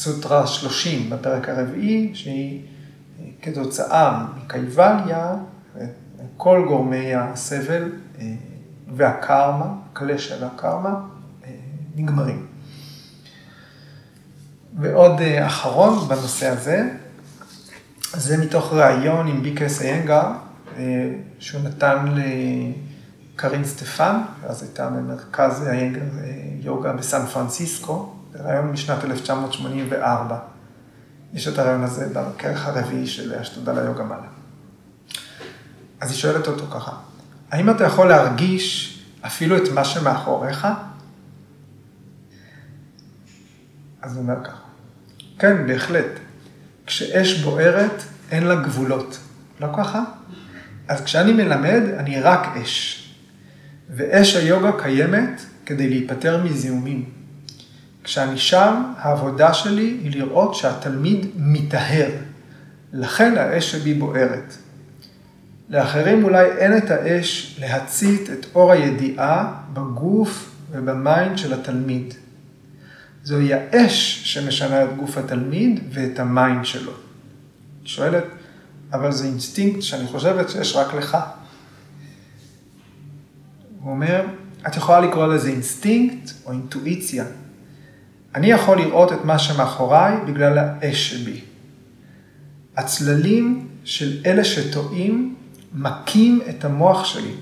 אה, 0.00 0.12
הסוטרה 0.12 0.46
30 0.46 1.10
בפרק 1.10 1.48
הרביעי, 1.48 2.10
שהיא 2.14 2.62
אה, 3.20 3.24
כתוצאה 3.42 4.24
מקייבליה, 4.36 5.34
כל 6.36 6.64
גורמי 6.68 7.14
הסבל 7.14 7.92
אה, 8.18 8.24
והקרמה, 8.96 9.66
קלשה 9.92 10.34
והקרמה, 10.40 11.00
נגמרים. 11.96 12.46
ועוד 14.80 15.20
אחרון 15.46 16.08
בנושא 16.08 16.48
הזה, 16.48 16.88
זה 18.12 18.36
מתוך 18.36 18.72
ראיון 18.72 19.26
עם 19.26 19.42
ביקס 19.42 19.82
איינגר, 19.82 20.26
שהוא 21.38 21.62
נתן 21.64 22.04
לקרין 23.34 23.64
סטפן, 23.64 24.16
אז 24.46 24.62
הייתה 24.62 24.90
במרכז 24.90 25.68
היוגה 26.62 26.92
בסן 26.92 27.26
פרנסיסקו, 27.26 28.19
רעיון 28.38 28.66
משנת 28.66 29.04
1984. 29.04 30.38
יש 31.34 31.48
את 31.48 31.58
הרעיון 31.58 31.84
הזה 31.84 32.08
בכרך 32.14 32.66
הרביעי 32.66 33.06
של 33.06 33.34
השתודה 33.34 33.72
ליוגה 33.72 34.04
מעלה. 34.04 34.26
אז 36.00 36.10
היא 36.10 36.18
שואלת 36.18 36.46
אותו 36.46 36.66
ככה, 36.66 36.92
האם 37.50 37.70
אתה 37.70 37.84
יכול 37.84 38.08
להרגיש 38.08 38.96
אפילו 39.20 39.56
את 39.56 39.68
מה 39.74 39.84
שמאחוריך? 39.84 40.68
אז 44.02 44.16
הוא 44.16 44.22
אומר 44.22 44.44
ככה, 44.44 44.56
כן, 45.38 45.66
בהחלט. 45.66 46.18
כשאש 46.86 47.42
בוערת, 47.42 48.02
אין 48.30 48.46
לה 48.46 48.54
גבולות. 48.54 49.18
לא 49.60 49.68
ככה? 49.76 50.02
אז 50.88 51.00
כשאני 51.04 51.32
מלמד, 51.32 51.82
אני 51.98 52.20
רק 52.20 52.56
אש. 52.56 52.96
ואש 53.90 54.36
היוגה 54.36 54.70
קיימת 54.82 55.40
כדי 55.66 55.88
להיפטר 55.88 56.44
מזיהומים. 56.44 57.19
כשאני 58.04 58.38
שם, 58.38 58.92
העבודה 58.96 59.54
שלי 59.54 59.98
היא 60.02 60.10
לראות 60.10 60.54
שהתלמיד 60.54 61.26
מטהר. 61.36 62.10
לכן 62.92 63.38
האש 63.38 63.72
שבי 63.72 63.94
בוערת. 63.94 64.54
לאחרים 65.68 66.24
אולי 66.24 66.46
אין 66.46 66.76
את 66.76 66.90
האש 66.90 67.56
להצית 67.60 68.30
את 68.30 68.46
אור 68.54 68.72
הידיעה 68.72 69.54
בגוף 69.72 70.50
וב 70.70 70.93
mind 70.93 71.38
של 71.38 71.54
התלמיד. 71.54 72.14
זוהי 73.24 73.54
האש 73.54 74.22
שמשנה 74.24 74.84
את 74.84 74.96
גוף 74.96 75.18
התלמיד 75.18 75.80
ואת 75.92 76.18
ה 76.18 76.27
mind 76.27 76.64
שלו. 76.64 76.92
שואלת, 77.84 78.24
אבל 78.92 79.12
זה 79.12 79.26
אינסטינקט 79.26 79.82
שאני 79.82 80.06
חושבת 80.06 80.50
שיש 80.50 80.76
רק 80.76 80.94
לך. 80.94 81.18
הוא 83.80 83.90
אומר, 83.90 84.26
את 84.66 84.76
יכולה 84.76 85.00
לקרוא 85.00 85.26
לזה 85.26 85.48
אינסטינקט 85.48 86.30
או 86.46 86.52
אינטואיציה. 86.52 87.24
אני 88.34 88.46
יכול 88.46 88.80
לראות 88.80 89.12
את 89.12 89.24
מה 89.24 89.38
שמאחוריי 89.38 90.16
בגלל 90.26 90.58
האש 90.58 91.10
שבי. 91.10 91.40
הצללים 92.76 93.68
של 93.84 94.20
אלה 94.26 94.44
שטועים 94.44 95.34
מכים 95.74 96.40
את 96.48 96.64
המוח 96.64 97.04
שלי. 97.04 97.32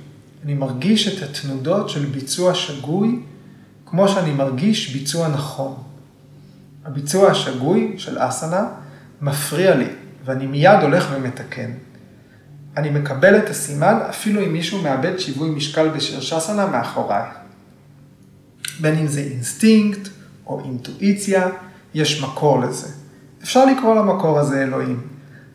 אני 0.44 0.54
מרגיש 0.54 1.08
את 1.08 1.22
התנודות 1.22 1.88
של 1.88 2.06
ביצוע 2.06 2.54
שגוי, 2.54 3.20
כמו 3.86 4.08
שאני 4.08 4.32
מרגיש 4.32 4.92
ביצוע 4.92 5.28
נכון. 5.28 5.74
הביצוע 6.84 7.30
השגוי 7.30 7.94
של 7.98 8.16
אסאנה 8.18 8.68
מפריע 9.20 9.76
לי, 9.76 9.88
ואני 10.24 10.46
מיד 10.46 10.78
הולך 10.82 11.08
ומתקן. 11.12 11.70
אני 12.76 12.90
מקבל 12.90 13.38
את 13.38 13.50
הסימן 13.50 13.98
אפילו 14.10 14.44
אם 14.44 14.52
מישהו 14.52 14.82
מאבד 14.82 15.18
שיווי 15.18 15.50
משקל 15.50 15.88
בשירשאסנה 15.88 16.66
מאחוריי. 16.66 17.28
בין 18.80 18.98
אם 18.98 19.06
זה 19.06 19.20
אינסטינקט 19.20 20.08
או 20.48 20.60
אינטואיציה, 20.64 21.48
יש 21.94 22.22
מקור 22.22 22.60
לזה. 22.60 22.88
אפשר 23.42 23.64
לקרוא 23.64 23.94
למקור 23.94 24.38
הזה 24.38 24.62
אלוהים. 24.62 25.00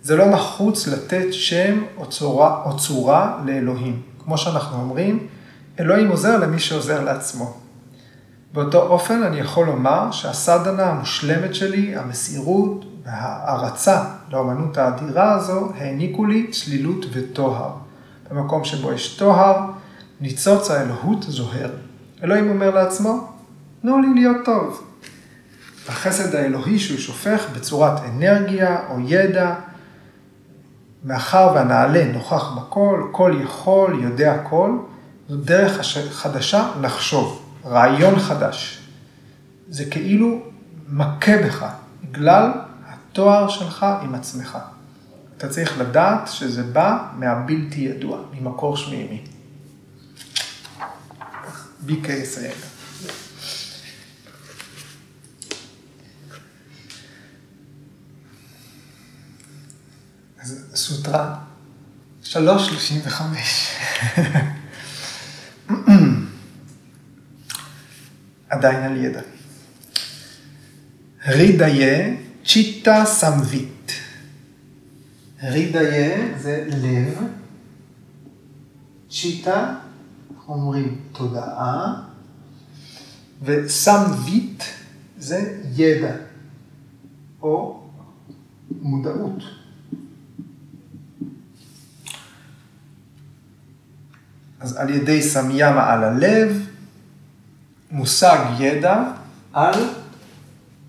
זה 0.02 0.16
לא 0.16 0.26
נחוץ 0.26 0.88
לתת 0.88 1.26
שם 1.32 1.84
או 1.98 2.06
צורה, 2.06 2.62
או 2.66 2.78
צורה 2.78 3.40
לאלוהים. 3.46 4.02
כמו 4.24 4.38
שאנחנו 4.38 4.78
אומרים, 4.78 5.28
אלוהים 5.80 6.10
עוזר 6.10 6.38
למי 6.38 6.60
שעוזר 6.60 7.04
לעצמו. 7.04 7.54
באותו 8.54 8.82
אופן 8.82 9.24
אני 9.24 9.40
יכול 9.40 9.66
לומר 9.66 10.12
שהסדנה 10.12 10.84
המושלמת 10.84 11.56
שלי, 11.56 11.96
המסירות 11.96 12.86
וההערצה 13.06 14.04
לאמנות 14.32 14.78
האדירה 14.78 15.34
הזו, 15.34 15.72
העניקו 15.78 16.26
לי 16.26 16.48
צלילות 16.52 17.06
וטוהר. 17.12 17.70
במקום 18.32 18.64
שבו 18.64 18.94
יש 18.94 19.18
טוהר, 19.18 19.60
ניצוץ 20.22 20.72
האלוהות 20.72 21.24
זוהר. 21.24 21.70
אלוהים 22.24 22.50
אומר 22.50 22.70
לעצמו, 22.70 23.33
תנו 23.84 24.02
לי 24.02 24.08
להיות 24.14 24.38
טוב. 24.46 24.84
החסד 25.88 26.36
האלוהי 26.36 26.80
שהוא 26.80 27.00
שופך 27.00 27.46
בצורת 27.56 28.00
אנרגיה 28.04 28.78
או 28.90 29.00
ידע, 29.00 29.56
מאחר 31.04 31.52
והנעלה 31.56 32.12
נוכח 32.14 32.58
בכל, 32.58 33.08
כל 33.12 33.40
יכול, 33.44 34.00
יודע 34.04 34.38
כל, 34.50 34.78
זו 35.30 35.38
דרך 35.38 35.82
חדשה 36.12 36.72
לחשוב, 36.82 37.46
רעיון 37.66 38.20
חדש. 38.20 38.80
זה 39.70 39.86
כאילו 39.86 40.42
מכה 40.90 41.38
בך, 41.38 41.66
בגלל 42.04 42.52
התואר 42.88 43.50
שלך 43.50 43.86
עם 44.02 44.16
עצמך. 44.16 44.58
אתה 45.38 45.50
צריך 45.50 45.80
לדעת 45.80 46.28
שזה 46.28 46.64
בא 46.64 46.98
מהבלתי 47.16 47.82
ידוע, 47.82 48.18
ממקור 48.34 48.78
שמימי. 48.78 49.22
BK 51.88 52.12
יסיים. 52.12 52.73
אז 60.44 60.66
סוטרה 60.76 61.36
335. 62.24 63.70
עדיין 68.50 68.84
על 68.84 68.98
ידע. 69.06 69.22
רידיה 71.28 72.16
צ'יטה 72.46 73.06
סמבית. 73.06 73.92
רידיה 75.44 76.40
זה 76.40 76.68
לב, 76.68 77.18
צ'יטה, 79.10 79.76
אנחנו 80.36 80.54
אומרים 80.54 81.02
תודעה, 81.12 82.04
וסמבית 83.44 84.64
זה 85.18 85.64
ידע 85.76 86.16
או 87.42 87.84
מודעות. 88.72 89.63
אז 94.64 94.78
על 94.78 94.90
ידי 94.90 95.22
סמיאמה 95.22 95.94
על 95.94 96.04
הלב, 96.04 96.68
מושג 97.92 98.38
ידע 98.60 99.04
על 99.54 99.74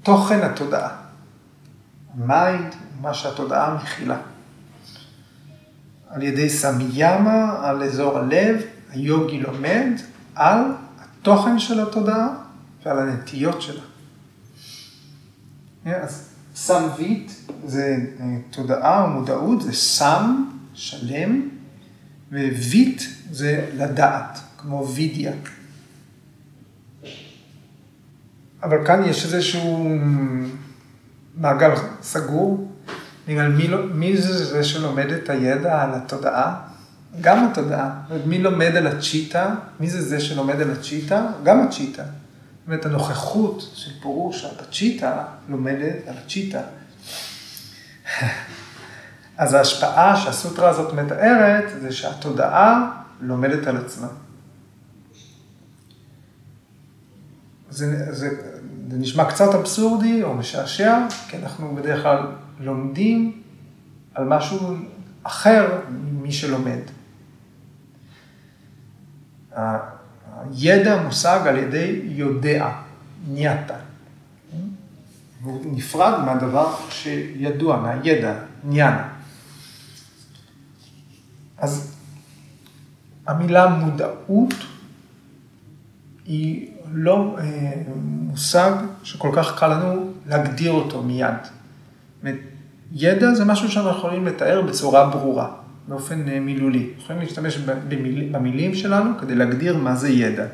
תוכן 0.03 0.41
התודעה. 0.41 0.97
mind, 2.14 2.74
מה 3.01 3.14
שהתודעה 3.14 3.75
מכילה. 3.75 4.16
על 6.11 6.22
ידי 6.22 6.51
סמיאמה, 6.51 7.61
על 7.62 7.83
אזור 7.83 8.18
הלב, 8.18 8.57
היוגי 8.91 9.41
לומד 9.41 9.91
על 10.35 10.61
התוכן 10.99 11.59
של 11.59 11.81
התודעה 11.81 12.29
ועל 12.85 12.99
הנטיות 12.99 13.62
שלה. 13.62 13.83
אז 15.85 16.29
סמבית 16.55 17.47
זה 17.66 17.97
אה, 18.20 18.25
תודעה 18.51 19.03
או 19.03 19.09
מודעות, 19.09 19.62
זה 19.62 19.72
סם, 19.72 20.45
שלם, 20.75 21.49
וויט 22.35 23.03
זה 23.30 23.66
לדעת, 23.76 24.39
כמו 24.59 24.89
וידיה. 24.95 25.32
אבל 28.62 28.87
כאן 28.87 29.05
יש 29.05 29.24
איזשהו 29.24 29.89
מעגל 31.37 31.70
סגור, 32.03 32.70
בגלל 33.28 33.49
מי, 33.49 33.68
לא, 33.68 33.87
מי 33.87 34.16
זה 34.16 34.45
זה 34.45 34.64
שלומד 34.64 35.12
את 35.12 35.30
הידע 35.30 35.82
על 35.82 35.91
התודעה? 35.95 36.61
גם 37.20 37.47
התודעה. 37.47 37.91
מי 38.26 38.39
לומד 38.39 38.76
על 38.76 38.87
הצ'יטה? 38.87 39.55
מי 39.80 39.91
זה 39.91 40.03
זה 40.03 40.20
שלומד 40.20 40.61
על 40.61 40.70
הצ'יטה? 40.70 41.26
גם 41.43 41.61
הצ'יטה. 41.61 42.03
זאת 42.03 42.66
אומרת, 42.66 42.87
הנוכחות 42.87 43.70
של 43.74 43.91
פירוש 44.03 44.45
הצ'יטה 44.45 45.24
לומדת 45.49 45.97
על 46.07 46.14
הצ'יטה. 46.24 46.61
אז 49.39 49.55
ההשפעה 49.55 50.16
שהסוטרה 50.16 50.68
הזאת 50.68 50.95
מתארת 50.95 51.80
זה 51.80 51.93
שהתודעה 51.93 52.91
לומדת 53.20 53.66
על 53.66 53.76
עצמה. 53.76 54.09
זה, 57.70 58.12
זה, 58.14 58.28
זה 58.89 58.99
נשמע 58.99 59.24
קצת 59.24 59.55
אבסורדי 59.55 60.22
או 60.22 60.35
משעשע, 60.35 60.99
כי 61.28 61.37
אנחנו 61.37 61.74
בדרך 61.74 62.03
כלל 62.03 62.26
לומדים 62.61 63.43
על 64.14 64.24
משהו 64.24 64.76
אחר 65.22 65.80
ממי 65.91 66.32
שלומד. 66.32 66.80
הידע 69.53 71.03
מושג 71.03 71.41
על 71.47 71.57
ידי 71.57 72.01
יודע, 72.05 72.70
ניאטה. 73.28 73.74
הוא 75.43 75.61
נפרד 75.64 76.24
מהדבר 76.24 76.74
שידוע, 76.91 77.76
מהידע, 77.76 78.35
ניאנה. 78.64 79.13
אז 81.64 81.94
המילה 83.26 83.66
מודעות 83.68 84.54
היא 86.26 86.70
לא 86.92 87.36
אה, 87.38 87.72
מושג 87.96 88.72
שכל 89.02 89.30
כך 89.36 89.58
קל 89.58 89.68
לנו 89.68 90.10
להגדיר 90.26 90.72
אותו 90.72 91.02
מיד. 91.02 91.34
ידע 92.92 93.34
זה 93.34 93.44
משהו 93.44 93.70
שאנחנו 93.70 93.98
יכולים 93.98 94.26
לתאר 94.26 94.62
בצורה 94.62 95.10
ברורה, 95.10 95.50
באופן 95.88 96.28
אה, 96.28 96.40
מילולי. 96.40 96.90
יכולים 96.98 97.22
להשתמש 97.22 97.58
במיל, 97.58 98.28
במילים 98.32 98.74
שלנו 98.74 99.18
כדי 99.18 99.34
להגדיר 99.34 99.76
מה 99.76 99.96
זה 99.96 100.08
ידע. 100.08 100.46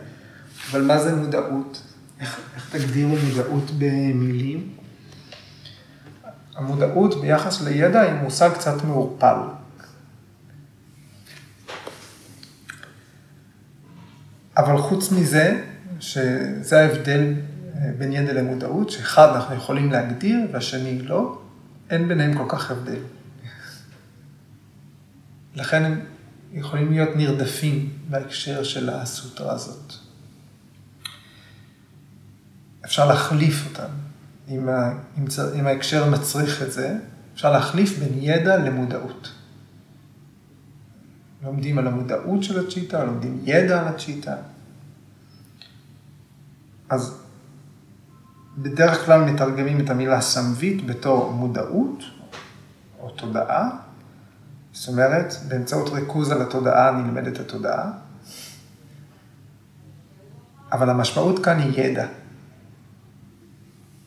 אבל 0.71 0.83
מה 0.83 0.99
זה 0.99 1.17
מודעות? 1.17 1.83
איך, 2.21 2.41
איך 2.55 2.77
תגדירו 2.77 3.17
מודעות 3.29 3.71
במילים? 3.79 4.69
המודעות 6.57 7.21
ביחס 7.21 7.63
לידע 7.63 8.01
היא 8.01 8.13
מושג 8.13 8.51
קצת 8.53 8.85
מעורפל. 8.85 9.60
אבל 14.61 14.79
חוץ 14.79 15.13
מזה, 15.13 15.65
שזה 16.01 16.81
ההבדל 16.81 17.35
אה, 17.75 17.91
בין 17.99 18.13
ידע 18.13 18.33
למודעות, 18.33 18.91
שאחד 18.91 19.29
אנחנו 19.35 19.55
יכולים 19.55 19.93
להגדיר 19.93 20.39
והשני 20.53 21.03
לא, 21.03 21.39
אין 21.91 22.09
ביניהם 22.09 22.35
כל 22.39 22.45
כך 22.49 22.71
הבדל. 22.71 22.99
לכן 25.55 25.85
הם 25.85 26.01
יכולים 26.53 26.93
להיות 26.93 27.17
נרדפים 27.17 27.91
בהקשר 28.09 28.63
של 28.63 28.91
הסוטרה 28.91 29.53
הזאת. 29.53 29.93
אפשר 32.85 33.07
להחליף 33.07 33.67
אותם, 33.71 33.93
אם, 34.49 34.69
ה, 34.69 34.93
אם, 35.19 35.25
אם 35.61 35.67
ההקשר 35.67 36.11
מצריך 36.11 36.63
את 36.63 36.73
זה, 36.73 36.97
אפשר 37.35 37.53
להחליף 37.53 37.99
בין 37.99 38.19
ידע 38.21 38.57
למודעות. 38.57 39.33
לומדים 41.45 41.79
על 41.79 41.87
המודעות 41.87 42.43
של 42.43 42.67
הצ'יטה, 42.67 43.05
לומדים 43.05 43.41
ידע 43.45 43.81
על 43.81 43.89
הצ'יטה. 43.89 44.37
אז 46.91 47.19
בדרך 48.59 49.07
כלל 49.07 49.21
מתרגמים 49.21 49.81
את 49.81 49.91
המילה 49.91 50.21
סמבית 50.21 50.87
בתור 50.87 51.33
מודעות 51.33 52.03
או 53.01 53.11
תודעה. 53.11 53.69
זאת 54.73 54.89
אומרת, 54.89 55.35
באמצעות 55.49 55.89
ריכוז 55.89 56.31
על 56.31 56.43
התודעה 56.43 56.91
נלמדת 56.91 57.41
התודעה. 57.41 57.91
אבל 60.73 60.91
המשמעות 60.91 61.45
כאן 61.45 61.59
היא 61.59 61.81
ידע. 61.81 62.07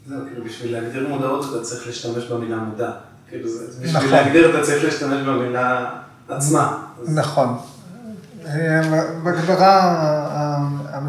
זהו, 0.08 0.20
כאילו 0.28 0.46
בשביל 0.46 0.72
להגדיר 0.72 1.10
מודעות 1.10 1.46
אתה 1.50 1.64
צריך 1.64 1.88
להשתמש 1.88 2.26
במילה 2.26 2.58
מודע. 2.58 2.92
כאילו 3.30 3.50
זה, 3.50 3.68
בשביל 3.68 3.98
נכון. 3.98 4.10
להגדיר 4.10 4.50
אתה 4.50 4.66
צריך 4.66 4.84
להשתמש 4.84 5.22
במילה 5.28 6.00
עצמה. 6.30 6.88
נכון. 7.08 7.58
בהגדרה 9.24 10.63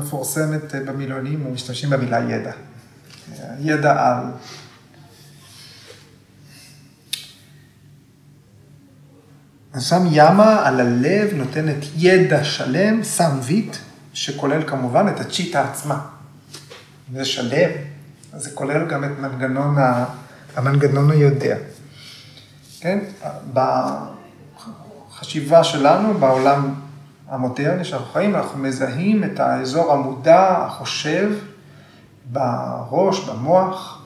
המפורסמת 0.04 0.74
במילונים, 0.74 1.54
משתמשים 1.54 1.90
במילה 1.90 2.18
ידע. 2.18 2.52
ידע 3.60 3.92
על. 3.92 4.22
שם 9.80 10.02
ימה 10.10 10.66
על 10.66 10.80
הלב 10.80 11.34
נותנת 11.34 11.76
ידע 11.96 12.44
שלם, 12.44 13.04
שם 13.04 13.38
ויט, 13.42 13.76
שכולל 14.12 14.68
כמובן 14.68 15.06
את 15.08 15.20
הצ'יטה 15.20 15.70
עצמה. 15.70 16.06
זה 17.12 17.24
שלם, 17.24 17.70
אז 18.32 18.42
זה 18.42 18.50
כולל 18.54 18.88
גם 18.88 19.04
את 19.04 19.18
מנגנון, 19.18 19.76
המנגנון 20.56 21.10
היודע. 21.10 21.56
כן? 22.80 22.98
בחשיבה 25.12 25.64
שלנו, 25.64 26.14
בעולם 26.14 26.74
המודרני 27.28 27.84
שאנחנו 27.84 28.12
חיים, 28.12 28.34
אנחנו 28.34 28.58
מזהים 28.58 29.24
את 29.24 29.40
האזור 29.40 29.92
המודע, 29.92 30.56
החושב, 30.66 31.30
בראש, 32.32 33.28
במוח 33.28 34.02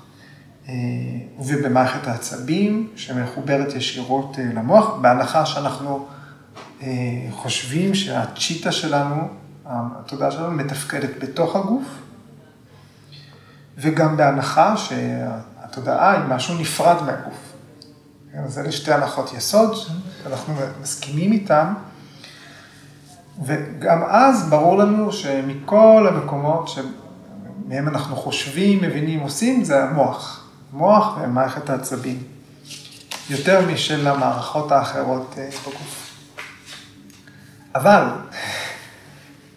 אה, 0.68 0.74
ובמערכת 1.38 2.06
העצבים, 2.06 2.88
שמחוברת 2.96 3.74
ישירות 3.74 4.38
אה, 4.38 4.44
למוח, 4.54 4.96
בהנחה 5.00 5.46
שאנחנו 5.46 6.06
אה, 6.82 6.88
חושבים 7.30 7.94
שהצ'יטה 7.94 8.72
שלנו, 8.72 9.28
התודעה 9.66 10.30
שלנו 10.30 10.50
מתפקדת 10.50 11.10
בתוך 11.22 11.56
הגוף, 11.56 11.84
וגם 13.78 14.16
בהנחה 14.16 14.76
שהתודעה 14.76 16.12
היא 16.12 16.24
משהו 16.28 16.58
נפרד 16.58 17.02
מהגוף. 17.06 17.52
אז 18.44 18.58
אלה 18.58 18.72
שתי 18.72 18.92
הנחות 18.92 19.32
יסוד, 19.32 19.76
אנחנו 20.26 20.54
מסכימים 20.82 21.32
איתן, 21.32 21.72
וגם 23.42 24.02
אז 24.08 24.50
ברור 24.50 24.78
לנו 24.78 25.12
שמכל 25.12 26.06
המקומות 26.08 26.68
שמהם 26.68 27.88
אנחנו 27.88 28.16
חושבים, 28.16 28.82
מבינים, 28.82 29.20
עושים, 29.20 29.64
זה 29.64 29.84
המוח. 29.84 30.48
מוח 30.72 31.18
ומערכת 31.20 31.70
העצבים. 31.70 32.22
יותר 33.30 33.66
משל 33.72 34.08
המערכות 34.08 34.72
האחרות 34.72 35.34
אה, 35.38 35.48
בגוף. 35.62 36.14
אבל 37.74 38.04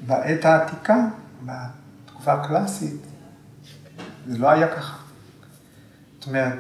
בעת 0.07 0.45
העתיקה, 0.45 0.97
בתקופה 1.45 2.33
הקלאסית, 2.33 3.01
זה 4.27 4.37
לא 4.37 4.49
היה 4.49 4.67
ככה. 4.75 4.97
זאת 6.19 6.27
אומרת, 6.27 6.59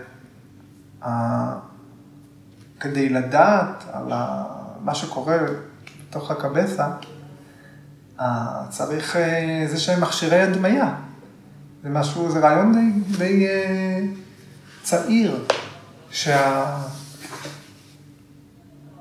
כדי 2.79 3.09
לדעת 3.09 3.83
על 3.91 4.13
מה 4.81 4.95
שקורה 4.95 5.37
בתוך 6.09 6.31
הקבסה, 6.31 6.87
צריך 8.69 9.15
איזה 9.61 9.79
שהם 9.79 10.01
מכשירי 10.01 10.41
הדמיה. 10.41 10.95
זה 11.83 11.89
משהו, 11.89 12.31
זה 12.31 12.39
רעיון 12.39 12.73
די, 12.73 13.17
די 13.17 13.47
אה, 13.47 13.99
צעיר, 14.83 15.45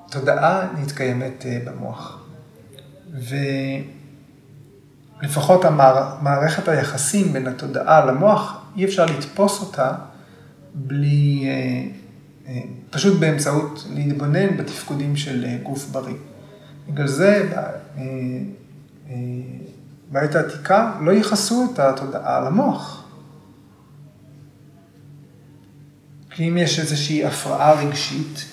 שהתודעה 0.08 0.66
מתקיימת 0.78 1.46
אה, 1.46 1.58
במוח. 1.64 2.24
ולפחות 5.22 5.64
המערכת 5.64 6.68
היחסים 6.68 7.32
בין 7.32 7.46
התודעה 7.46 8.04
למוח, 8.04 8.64
אי 8.76 8.84
אפשר 8.84 9.06
לתפוס 9.06 9.60
אותה 9.60 9.94
בלי, 10.74 11.48
אה, 12.46 12.60
פשוט 12.90 13.20
באמצעות 13.20 13.86
להתבונן 13.94 14.56
בתפקודים 14.56 15.16
של 15.16 15.46
גוף 15.62 15.86
בריא. 15.86 16.16
בגלל 16.88 17.06
זה 17.06 17.48
בעת 20.10 20.34
העתיקה 20.34 20.92
לא 21.00 21.10
ייחסו 21.10 21.68
את 21.74 21.78
התודעה 21.78 22.40
למוח. 22.40 23.04
כי 26.30 26.48
אם 26.48 26.56
יש 26.56 26.78
איזושהי 26.78 27.24
הפרעה 27.24 27.72
רגשית, 27.72 28.44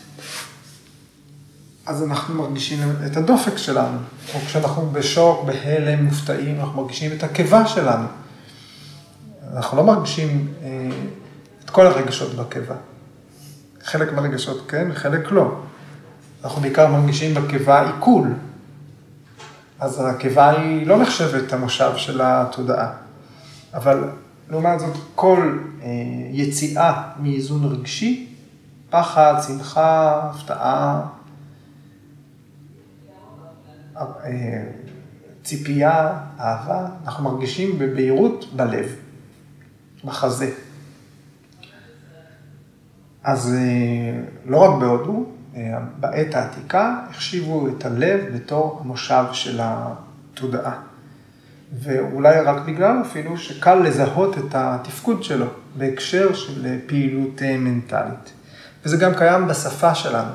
אז 1.86 2.04
אנחנו 2.04 2.36
מרגישים 2.36 2.80
את 3.06 3.18
הדופק 3.18 3.58
שלנו. 3.58 3.98
או 4.34 4.40
כשאנחנו 4.40 4.90
בשוק, 4.92 5.46
בהלם, 5.46 6.06
מופתעים, 6.06 6.60
אנחנו 6.60 6.82
מרגישים 6.82 7.12
את 7.18 7.24
הקיבה 7.24 7.68
שלנו. 7.68 8.08
אנחנו 9.54 9.78
לא 9.78 9.84
מרגישים 9.84 10.54
אה, 10.64 10.90
את 11.66 11.70
כל 11.70 11.88
הרגשות 11.88 12.36
בקיבה. 12.36 12.76
חלק 13.84 14.14
מהרגשות 14.14 14.72
כן, 14.72 14.94
חלק 14.94 15.32
לא. 15.32 15.62
אנחנו 16.44 16.62
בעיקר 16.62 16.88
מרגישים 16.88 17.34
בקיבה 17.34 17.88
עיכול. 17.88 18.34
אז 19.80 20.06
הקיבה 20.06 20.50
היא 20.50 20.88
לא 20.88 21.02
נחשבת 21.02 21.54
המושב 21.54 21.92
של 21.98 22.22
התודעה. 22.24 22.94
אבל 23.74 24.10
לעומת 24.50 24.80
זאת, 24.80 24.96
כל 25.16 25.60
אה, 25.82 25.88
יציאה 26.32 27.02
מאיזון 27.20 27.72
רגשי, 27.72 28.34
פחד, 28.90 29.36
שמחה, 29.48 30.20
הפתעה, 30.34 31.08
אה, 33.98 34.64
ציפייה, 35.44 36.20
אהבה, 36.40 36.88
אנחנו 37.06 37.24
מרגישים 37.24 37.80
בבהירות 37.80 38.46
בלב, 38.56 38.96
בחזה. 40.06 40.52
אז 43.24 43.54
אה, 43.54 44.22
לא 44.46 44.58
רק 44.58 44.80
בהודו, 44.80 45.26
בעת 46.00 46.36
העתיקה 46.36 46.96
החשיבו 47.10 47.68
את 47.68 47.86
הלב 47.86 48.20
בתור 48.36 48.82
המושב 48.84 49.24
של 49.32 49.60
התודעה. 49.62 50.80
ואולי 51.80 52.40
רק 52.42 52.66
בגלל 52.66 53.02
אפילו 53.02 53.38
שקל 53.38 53.76
לזהות 53.76 54.38
את 54.38 54.56
התפקוד 54.56 55.24
שלו 55.24 55.46
בהקשר 55.78 56.34
של 56.34 56.80
פעילות 56.86 57.42
מנטלית. 57.42 58.32
וזה 58.86 58.98
גם 58.98 59.16
קיים 59.16 59.48
בשפה 59.48 59.96
שלנו. 59.96 60.32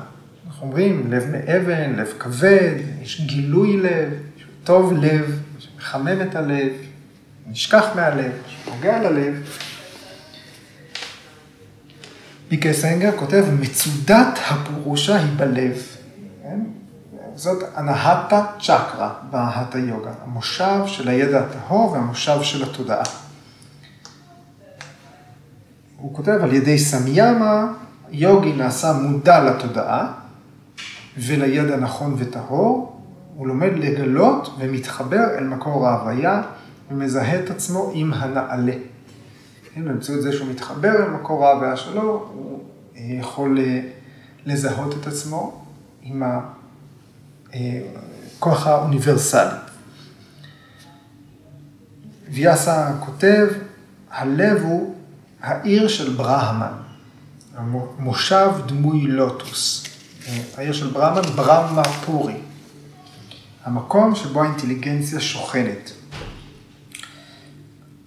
אנחנו 0.47 0.67
אומרים 0.67 1.11
לב 1.11 1.23
מאבן, 1.31 1.95
לב 1.95 2.13
כבד, 2.19 2.75
יש 3.01 3.21
גילוי 3.21 3.77
לב, 3.77 4.13
יש 4.37 4.45
טוב 4.63 4.93
לב, 4.93 5.39
מחמם 5.77 6.21
את 6.21 6.35
הלב, 6.35 6.71
נשכח 7.47 7.85
מהלב, 7.95 8.31
פוגע 8.65 9.09
ללב. 9.09 9.43
פיקי 12.53 12.73
סנגר 12.73 13.11
כותב, 13.17 13.45
מצודת 13.59 14.39
הפורושה 14.47 15.15
היא 15.15 15.29
בלב. 15.37 15.77
כן? 16.43 16.59
זאת 17.35 17.63
אנהטה 17.77 18.45
צ'קרה 18.59 19.13
בהטה 19.29 19.79
יוגה, 19.79 20.11
המושב 20.25 20.79
של 20.85 21.07
הידע 21.07 21.39
הטהור 21.39 21.91
והמושב 21.91 22.41
של 22.41 22.63
התודעה. 22.63 23.03
הוא 25.97 26.15
כותב, 26.15 26.37
על 26.41 26.53
ידי 26.53 26.79
סמיאמה, 26.79 27.73
יוגי 28.11 28.53
נעשה 28.53 28.93
מודע 28.93 29.43
לתודעה 29.43 30.11
ולידע 31.17 31.77
נכון 31.77 32.15
וטהור, 32.17 33.01
הוא 33.35 33.47
לומד 33.47 33.71
לגלות 33.75 34.55
ומתחבר 34.59 35.23
אל 35.37 35.43
מקור 35.43 35.87
ההוויה 35.87 36.41
ומזהה 36.91 37.39
את 37.39 37.49
עצמו 37.49 37.91
עם 37.93 38.13
הנעלה. 38.13 38.73
כן, 39.75 39.85
באמצעות 39.85 40.21
זה 40.21 40.33
שהוא 40.33 40.47
מתחבר 40.47 41.05
אל 41.05 41.09
מקור 41.09 41.45
ההוויה 41.45 41.77
שלו, 41.77 42.29
הוא 42.33 42.63
אה, 42.95 43.01
יכול 43.19 43.59
אה, 43.59 43.81
לזהות 44.45 44.95
את 45.01 45.07
עצמו 45.07 45.65
עם 46.01 46.23
הכוח 48.37 48.67
אה, 48.67 48.71
האוניברסלי. 48.71 49.57
ויאסה 52.29 52.91
כותב, 52.99 53.47
הלב 54.11 54.61
הוא 54.61 54.95
העיר 55.41 55.87
של 55.87 56.13
ברהמן, 56.13 56.73
מושב 57.99 58.49
דמוי 58.65 59.01
לוטוס. 59.01 59.83
העיר 60.57 60.73
של 60.73 60.87
ברהמן, 60.87 61.21
ברמה 61.21 61.83
פורי. 61.83 62.37
המקום 63.63 64.15
שבו 64.15 64.43
האינטליגנציה 64.43 65.19
שוכנת. 65.19 65.92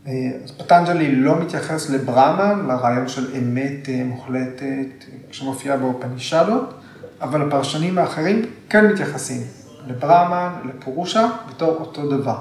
אז 0.06 0.50
פטנג'לי 0.58 1.16
לא 1.16 1.40
מתייחס 1.40 1.90
לברהמן, 1.90 2.66
לרעיון 2.66 3.08
של 3.08 3.36
אמת 3.38 3.88
אה, 3.88 4.04
מוחלטת 4.04 5.04
שמופיעה 5.30 5.76
באופנישדות, 5.76 6.74
אבל 7.20 7.48
הפרשנים 7.48 7.98
האחרים 7.98 8.42
כן 8.68 8.86
מתייחסים. 8.86 9.42
לברמן, 9.86 10.52
לפורושה, 10.64 11.28
בתור 11.48 11.70
אותו 11.70 12.10
דבר. 12.10 12.38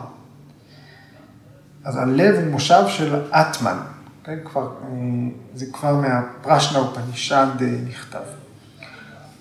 אז 1.84 1.98
הלב 1.98 2.36
הוא 2.36 2.52
מושב 2.52 2.84
של 2.88 3.22
אטמן, 3.32 3.78
כן? 4.24 4.38
כבר, 4.46 4.62
אה, 4.84 4.88
זה 5.56 5.66
כבר 5.74 5.96
מהפרשנה 5.96 6.82
ופנישד 6.82 7.48
אה, 7.62 7.68
נכתב. 7.88 8.20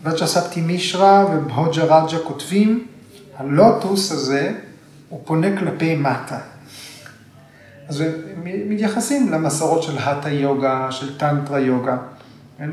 וג'ספטי 0.03 0.61
מישרא 0.61 1.25
ובהוג'ה 1.33 1.85
רג'ה 1.85 2.19
כותבים, 2.25 2.87
הלוטוס 3.37 4.13
הזה 4.13 4.53
הוא 5.09 5.21
פונה 5.25 5.57
כלפי 5.59 5.97
מטה. 5.97 6.39
אז 7.89 8.01
הם 8.01 8.11
מתייחסים 8.45 9.33
למסורות 9.33 9.83
של 9.83 9.99
האטה 9.99 10.31
יוגה, 10.31 10.93
של 10.93 11.19
טנטרה 11.19 11.61
יוגה, 11.61 11.97
כן? 12.59 12.71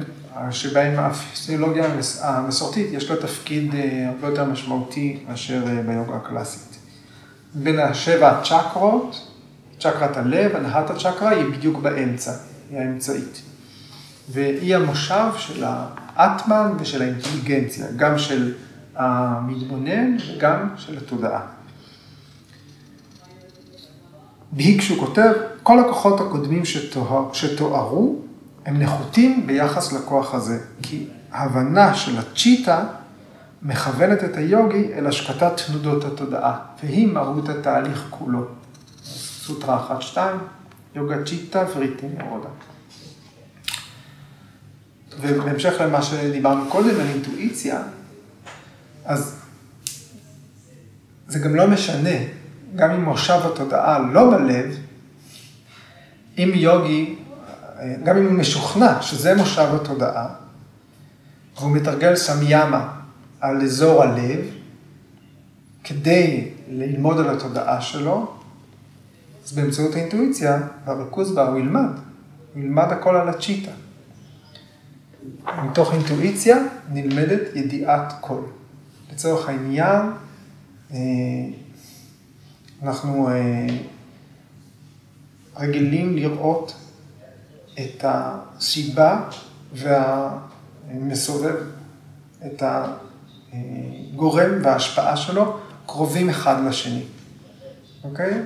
שבהם 0.51 0.99
הפיסיולוגיה 0.99 1.85
המסורתית 2.21 2.87
יש 2.91 3.11
לה 3.11 3.15
תפקיד 3.15 3.75
אה, 3.75 4.09
הרבה 4.09 4.27
יותר 4.27 4.45
משמעותי 4.45 5.23
מאשר 5.29 5.63
ביוגה 5.85 6.15
הקלאסית. 6.15 6.77
בין 7.53 7.79
השבע 7.79 8.29
הצ'קרות, 8.29 9.27
צ'קרת 9.79 10.17
הלב, 10.17 10.55
הנהת 10.55 10.89
הצ'קרה 10.89 11.29
היא 11.29 11.45
בדיוק 11.45 11.79
באמצע, 11.79 12.31
היא 12.69 12.79
האמצעית. 12.79 13.41
והיא 14.29 14.75
המושב 14.75 15.31
של 15.37 15.63
האטמן 16.15 16.71
ושל 16.79 17.01
האינטליגנציה, 17.01 17.85
גם 17.95 18.17
של 18.17 18.53
המתבונן 18.95 20.17
וגם 20.35 20.69
של 20.77 20.97
התודעה. 20.97 21.41
בהיק 24.51 24.81
כותב, 24.99 25.31
כל 25.63 25.79
הכוחות 25.79 26.19
הקודמים 26.19 26.65
שתואר, 26.65 27.33
שתוארו 27.33 28.21
הם 28.65 28.79
נחותים 28.79 29.47
ביחס 29.47 29.93
לכוח 29.93 30.33
הזה, 30.33 30.59
כי 30.81 31.07
ההבנה 31.31 31.95
של 31.95 32.17
הצ'יטה 32.17 32.85
מכוונת 33.61 34.23
את 34.23 34.37
היוגי 34.37 34.93
אל 34.93 35.07
השקטת 35.07 35.61
תנודות 35.67 36.05
התודעה, 36.05 36.59
והיא 36.83 37.07
מהות 37.07 37.49
התהליך 37.49 38.07
כולו. 38.09 38.45
סוטרה 39.03 39.97
1-2, 40.13 40.17
יוגה 40.95 41.15
צ'יטה 41.25 41.65
וריטי 41.75 42.07
נרודה. 42.17 42.49
ובהמשך 45.21 45.73
למה 45.81 46.01
שדיברנו 46.01 46.69
קודם 46.69 46.99
על 46.99 47.07
אינטואיציה, 47.13 47.81
אז 49.05 49.39
זה 51.27 51.39
גם 51.39 51.55
לא 51.55 51.67
משנה, 51.67 52.17
גם 52.75 52.91
אם 52.91 53.03
מושב 53.03 53.39
התודעה 53.43 53.99
לא 53.99 54.29
בלב, 54.29 54.77
אם 56.37 56.51
יוגי, 56.53 57.15
גם 58.03 58.17
אם 58.17 58.25
הוא 58.25 58.33
משוכנע 58.33 59.01
שזה 59.01 59.35
מושב 59.35 59.67
התודעה, 59.75 60.27
והוא 61.57 61.71
מתרגל 61.71 62.15
סמיאמה 62.15 62.89
על 63.41 63.61
אזור 63.61 64.03
הלב, 64.03 64.39
כדי 65.83 66.49
ללמוד 66.69 67.19
על 67.19 67.29
התודעה 67.29 67.81
שלו, 67.81 68.33
אז 69.45 69.51
באמצעות 69.51 69.95
האינטואיציה 69.95 70.59
והריכוז 70.85 71.35
בה 71.35 71.47
הוא 71.47 71.59
ילמד. 71.59 71.89
הוא 72.53 72.63
ילמד 72.63 72.87
הכל 72.91 73.15
על 73.15 73.29
הצ'יטה. 73.29 73.71
מתוך 75.65 75.93
אינטואיציה 75.93 76.57
נלמדת 76.91 77.55
ידיעת 77.55 78.13
קול. 78.21 78.41
לצורך 79.11 79.49
העניין, 79.49 80.01
אה, 80.91 80.97
אנחנו 82.83 83.29
אה, 83.29 83.67
רגילים 85.57 86.15
לראות 86.15 86.75
את 87.79 88.05
הסיבה 88.07 89.29
והמסובב, 89.73 91.55
את 92.45 92.63
הגורם 93.53 94.51
וההשפעה 94.63 95.17
שלו 95.17 95.57
קרובים 95.85 96.29
אחד 96.29 96.55
לשני, 96.67 97.03
אוקיי? 98.03 98.41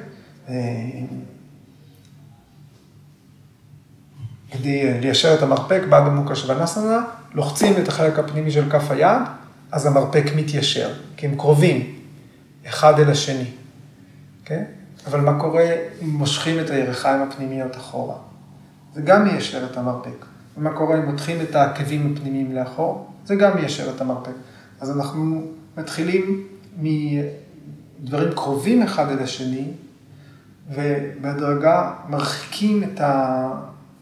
כדי 4.52 5.00
ליישר 5.02 5.34
את 5.34 5.44
המרפק 5.44 5.82
בעד 5.90 6.04
עמוקה 6.04 6.36
שבנסנה, 6.36 7.00
לוחצים 7.34 7.74
את 7.84 7.88
החלק 7.88 8.20
הפנימי 8.20 8.52
של 8.52 8.70
כף 8.72 8.92
היד, 8.92 9.22
אז 9.72 9.86
המרפק 9.86 10.26
מתיישר, 10.36 10.94
כי 11.18 11.26
הם 11.26 11.36
קרובים 11.36 11.96
אחד 12.66 13.00
אל 13.00 13.12
השני? 13.12 13.65
כן? 14.46 14.64
אבל 15.08 15.20
מה 15.22 15.40
קורה 15.40 15.66
אם 16.04 16.10
מושכים 16.10 16.60
את 16.60 16.70
הירכיים 16.70 17.22
הפנימיות 17.22 17.76
אחורה? 17.76 18.16
זה 18.94 19.02
גם 19.02 19.24
מיישר 19.24 19.66
את 19.66 19.78
המרפק. 19.78 20.26
ומה 20.58 20.74
קורה 20.74 20.98
אם 20.98 21.06
מותחים 21.06 21.42
את 21.42 21.56
העקבים 21.56 22.14
הפנימיים 22.14 22.56
לאחור? 22.56 23.12
זה 23.26 23.36
גם 23.36 23.56
מיישר 23.56 23.96
את 23.96 24.02
המרפק. 24.02 24.32
אז 24.82 24.98
אנחנו 24.98 25.42
מתחילים 25.78 26.48
מדברים 26.78 28.34
קרובים 28.36 28.84
אחד 28.84 29.10
אל 29.10 29.20
השני, 29.20 29.72
ובהדרגה 30.70 31.94
מרחיקים 32.10 32.84
את, 32.84 33.02
ה, 33.02 33.48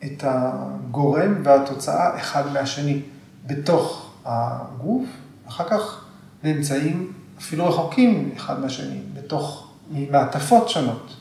את 0.03 0.23
הגורם 0.27 1.35
והתוצאה 1.43 2.19
אחד 2.19 2.43
מהשני 2.53 3.01
בתוך 3.47 4.11
הגוף, 4.25 5.05
אחר 5.47 5.69
כך 5.69 6.05
באמצעים 6.43 7.11
אפילו 7.39 7.65
רחוקים 7.69 8.31
אחד 8.35 8.59
מהשני, 8.59 8.99
בתוך 9.13 9.72
מעטפות 10.11 10.69
שונות. 10.69 11.15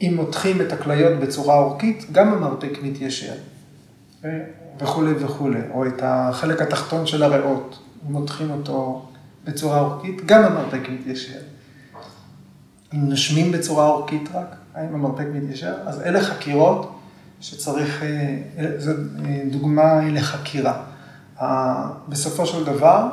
אם 0.00 0.12
מותחים 0.16 0.60
את 0.60 0.72
הכליות 0.72 1.20
בצורה 1.20 1.58
אורכית, 1.58 2.06
גם 2.12 2.32
המרפק 2.32 2.78
מתיישר, 2.82 3.34
וכולי 4.80 5.12
וכולי, 5.18 5.60
או 5.70 5.86
את 5.86 6.00
החלק 6.02 6.62
התחתון 6.62 7.06
של 7.06 7.22
הריאות, 7.22 7.78
אם 8.06 8.12
מותחים 8.12 8.50
אותו 8.50 9.06
בצורה 9.44 9.80
אורכית, 9.80 10.26
גם 10.26 10.44
המרפק 10.44 10.88
מתיישר. 10.88 11.38
אם 12.94 13.08
נושמים 13.08 13.52
בצורה 13.52 13.86
אורכית 13.86 14.28
רק, 14.34 14.56
האם 14.74 14.94
המרפק 14.94 15.26
מתיישר? 15.34 15.74
אז 15.86 16.00
אלה 16.00 16.20
חקירות 16.20 16.98
שצריך, 17.40 18.02
אה, 18.02 18.38
זו 18.78 18.90
אה, 18.90 19.42
דוגמה 19.50 20.00
לחקירה. 20.08 20.82
בסופו 22.08 22.46
של 22.46 22.64
דבר, 22.64 23.08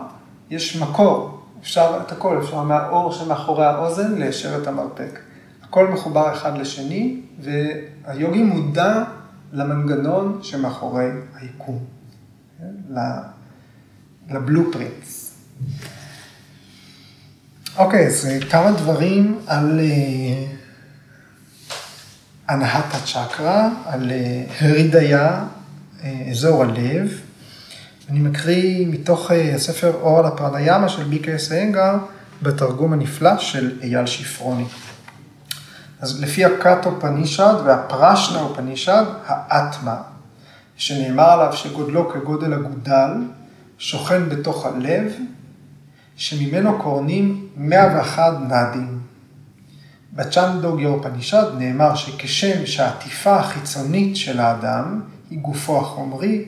יש 0.50 0.78
מקור, 0.78 1.41
אפשר 1.62 2.02
את 2.06 2.12
הכל, 2.12 2.40
אפשר 2.44 2.64
מהאור 2.64 3.12
שמאחורי 3.12 3.66
האוזן 3.66 4.16
ליישר 4.16 4.62
את 4.62 4.68
המרפק. 4.68 5.20
הכל 5.64 5.88
מחובר 5.88 6.34
אחד 6.34 6.58
לשני, 6.58 7.22
והיוגי 7.40 8.44
מודע 8.44 9.04
למנגנון 9.54 10.40
שמאחורי 10.44 11.10
היקום, 11.36 11.80
כן? 12.60 13.00
לבלופרינטס. 14.30 15.36
אוקיי, 17.78 18.08
אז 18.08 18.26
אה, 18.26 18.40
כמה 18.50 18.72
דברים 18.72 19.40
על 19.48 19.80
אה, 19.80 20.46
הנהת 22.48 22.94
הצ'קרה, 22.94 23.70
על 23.86 24.12
אה, 24.12 24.44
הרידיה, 24.60 25.44
אזור 26.32 26.64
הלב. 26.64 27.22
אני 28.10 28.20
מקריא 28.20 28.88
מתוך 28.88 29.32
הספר 29.32 29.94
אור 30.02 30.20
על 30.20 30.26
הפרניאמה 30.26 30.90
של 30.90 31.04
ביקר 31.04 31.38
סנגר, 31.38 31.96
בתרגום 32.42 32.94
הנפלא 32.94 33.38
של 33.38 33.80
אייל 33.82 34.06
שפרוני. 34.06 34.66
אז 36.00 36.22
לפי 36.22 36.46
הקאטו 36.46 37.00
פנישד 37.00 37.54
והפרשנה 37.66 38.48
פנישד, 38.56 39.04
האטמה, 39.26 40.02
שנאמר 40.76 41.24
עליו 41.24 41.54
שגודלו 41.54 42.10
כגודל 42.10 42.54
הגודל, 42.54 43.12
שוכן 43.78 44.30
בתוך 44.30 44.66
הלב, 44.66 45.12
שממנו 46.16 46.80
קורנים 46.80 47.48
101 47.56 48.34
נאדים. 48.50 49.00
בצ'נדוג 50.14 50.80
יורפנישד 50.80 51.44
נאמר 51.58 51.96
שכשם 51.96 52.66
שהעטיפה 52.66 53.36
החיצונית 53.36 54.18
של 54.18 54.40
האדם 54.40 55.02
היא 55.30 55.40
גופו 55.40 55.80
החומרי, 55.80 56.46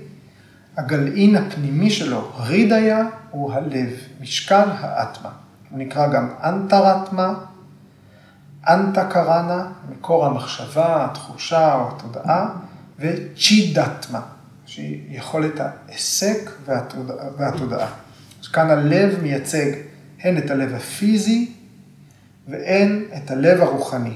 הגלעין 0.78 1.36
הפנימי 1.36 1.90
שלו, 1.90 2.32
רידיה, 2.40 3.06
הוא 3.30 3.54
הלב, 3.54 3.90
משכן 4.22 4.70
האטמה. 4.80 5.30
הוא 5.70 5.80
נקרא 5.80 6.08
גם 6.08 6.30
אנטרטמה, 6.44 7.34
אנטה 8.70 9.06
קראנה, 9.10 9.68
מקור 9.90 10.26
המחשבה, 10.26 11.06
התחושה 11.06 11.76
או 11.76 11.88
התודעה, 11.88 12.50
וצ'ידטמה, 13.00 14.22
שהיא 14.66 15.18
יכולת 15.18 15.60
ההיסק 15.60 16.52
והתודעה. 17.38 17.88
אז 18.42 18.48
כאן 18.48 18.70
הלב 18.70 19.20
מייצג 19.22 19.72
הן 20.22 20.38
את 20.38 20.52
הלב 20.52 20.74
הפיזי 20.74 21.54
והן 22.48 23.04
את 23.18 23.32
הלב 23.32 23.62
הרוחני. 23.62 24.16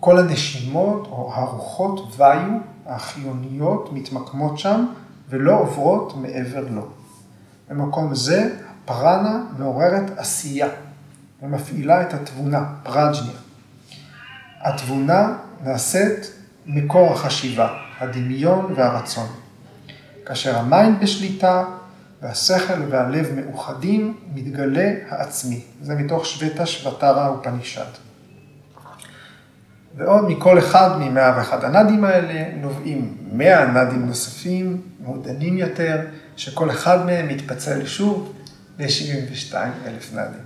כל 0.00 0.18
הנשימות 0.18 1.06
או 1.06 1.32
הרוחות 1.34 2.16
ויו 2.16 2.50
החיוניות 2.86 3.92
מתמקמות 3.92 4.58
שם 4.58 4.86
ולא 5.28 5.60
עוברות 5.60 6.16
מעבר 6.16 6.66
לו. 6.70 6.86
במקום 7.70 8.14
זה 8.14 8.56
הפרנה 8.84 9.44
מעוררת 9.58 10.18
עשייה 10.18 10.68
ומפעילה 11.42 12.02
את 12.02 12.14
התבונה, 12.14 12.64
פרג'ניה. 12.82 13.36
התבונה 14.60 15.34
נעשית 15.64 16.32
מקור 16.66 17.12
החשיבה, 17.12 17.78
הדמיון 17.98 18.72
והרצון. 18.76 19.26
כאשר 20.26 20.58
ה 20.58 20.66
mind 20.66 21.00
בשליטה, 21.00 21.64
והשכל 22.22 22.82
והלב 22.90 23.26
מאוחדים, 23.36 24.18
מתגלה 24.34 24.92
העצמי. 25.08 25.60
זה 25.82 25.94
מתוך 25.94 26.26
שווטאשווטרה 26.26 27.32
אופנישד. 27.32 28.11
ועוד 29.96 30.28
מכל 30.28 30.58
אחד 30.58 30.98
מ-101 30.98 31.66
הנדים 31.66 32.04
האלה 32.04 32.56
נובעים 32.56 33.16
100 33.32 33.66
נדים 33.66 34.06
נוספים, 34.06 34.80
מעודנים 35.00 35.58
יותר, 35.58 36.00
שכל 36.36 36.70
אחד 36.70 37.06
מהם 37.06 37.28
מתפצל 37.28 37.86
שוב 37.86 38.32
ל-72 38.78 39.54
אלף 39.86 40.12
נדים. 40.12 40.40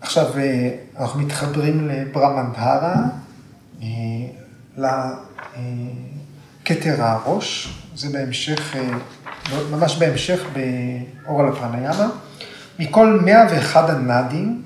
עכשיו 0.00 0.38
אה, 0.38 0.76
אנחנו 0.98 1.20
מתחברים 1.20 1.88
לברמנדהרה, 1.88 2.94
אה, 3.82 3.86
לכתר 4.76 7.02
הראש, 7.02 7.78
זה 7.96 8.08
בהמשך, 8.12 8.76
אה, 8.76 8.98
ממש 9.70 9.98
בהמשך 9.98 10.40
באור 10.52 11.40
על 11.40 11.48
הפרניאמה. 11.48 12.08
מכל 12.78 13.20
101 13.24 13.90
הנאדים, 13.90 14.62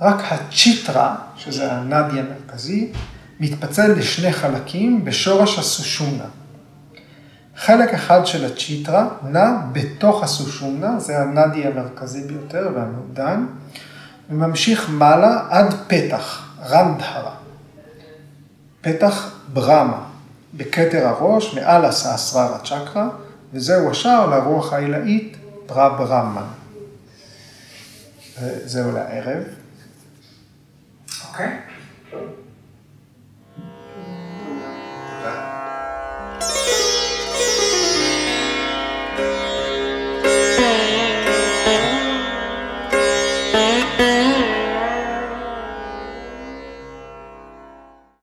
רק 0.00 0.16
הצ'יטרה, 0.30 1.16
שזה 1.36 1.72
הנאדי 1.72 2.20
המרכזי, 2.20 2.92
מתפצל 3.40 3.92
לשני 3.92 4.32
חלקים 4.32 5.04
בשורש 5.04 5.58
הסושומנה. 5.58 6.24
חלק 7.56 7.94
אחד 7.94 8.26
של 8.26 8.44
הצ'יטרה 8.44 9.08
נע 9.22 9.50
בתוך 9.72 10.22
הסושומנה, 10.22 11.00
זה 11.00 11.18
הנאדי 11.18 11.66
המרכזי 11.66 12.22
ביותר 12.22 12.68
והמעודן, 12.74 13.46
וממשיך 14.30 14.90
מעלה 14.90 15.40
עד 15.50 15.74
פתח, 15.86 16.54
רנדהרה. 16.70 17.34
פתח 18.80 19.30
ברמה, 19.52 20.04
בכתר 20.54 21.08
הראש, 21.08 21.54
מעל 21.54 21.84
הסהסררה 21.84 22.58
צ'קרה, 22.58 23.08
וזהו 23.52 23.90
השער 23.90 24.26
לרוח 24.26 24.72
העילאית, 24.72 25.36
ברה 25.66 25.88
ברמן. 25.88 26.61
זהו 28.64 28.92
לערב. 28.92 29.42
אוקיי. 31.28 31.46
Okay. 31.46 32.41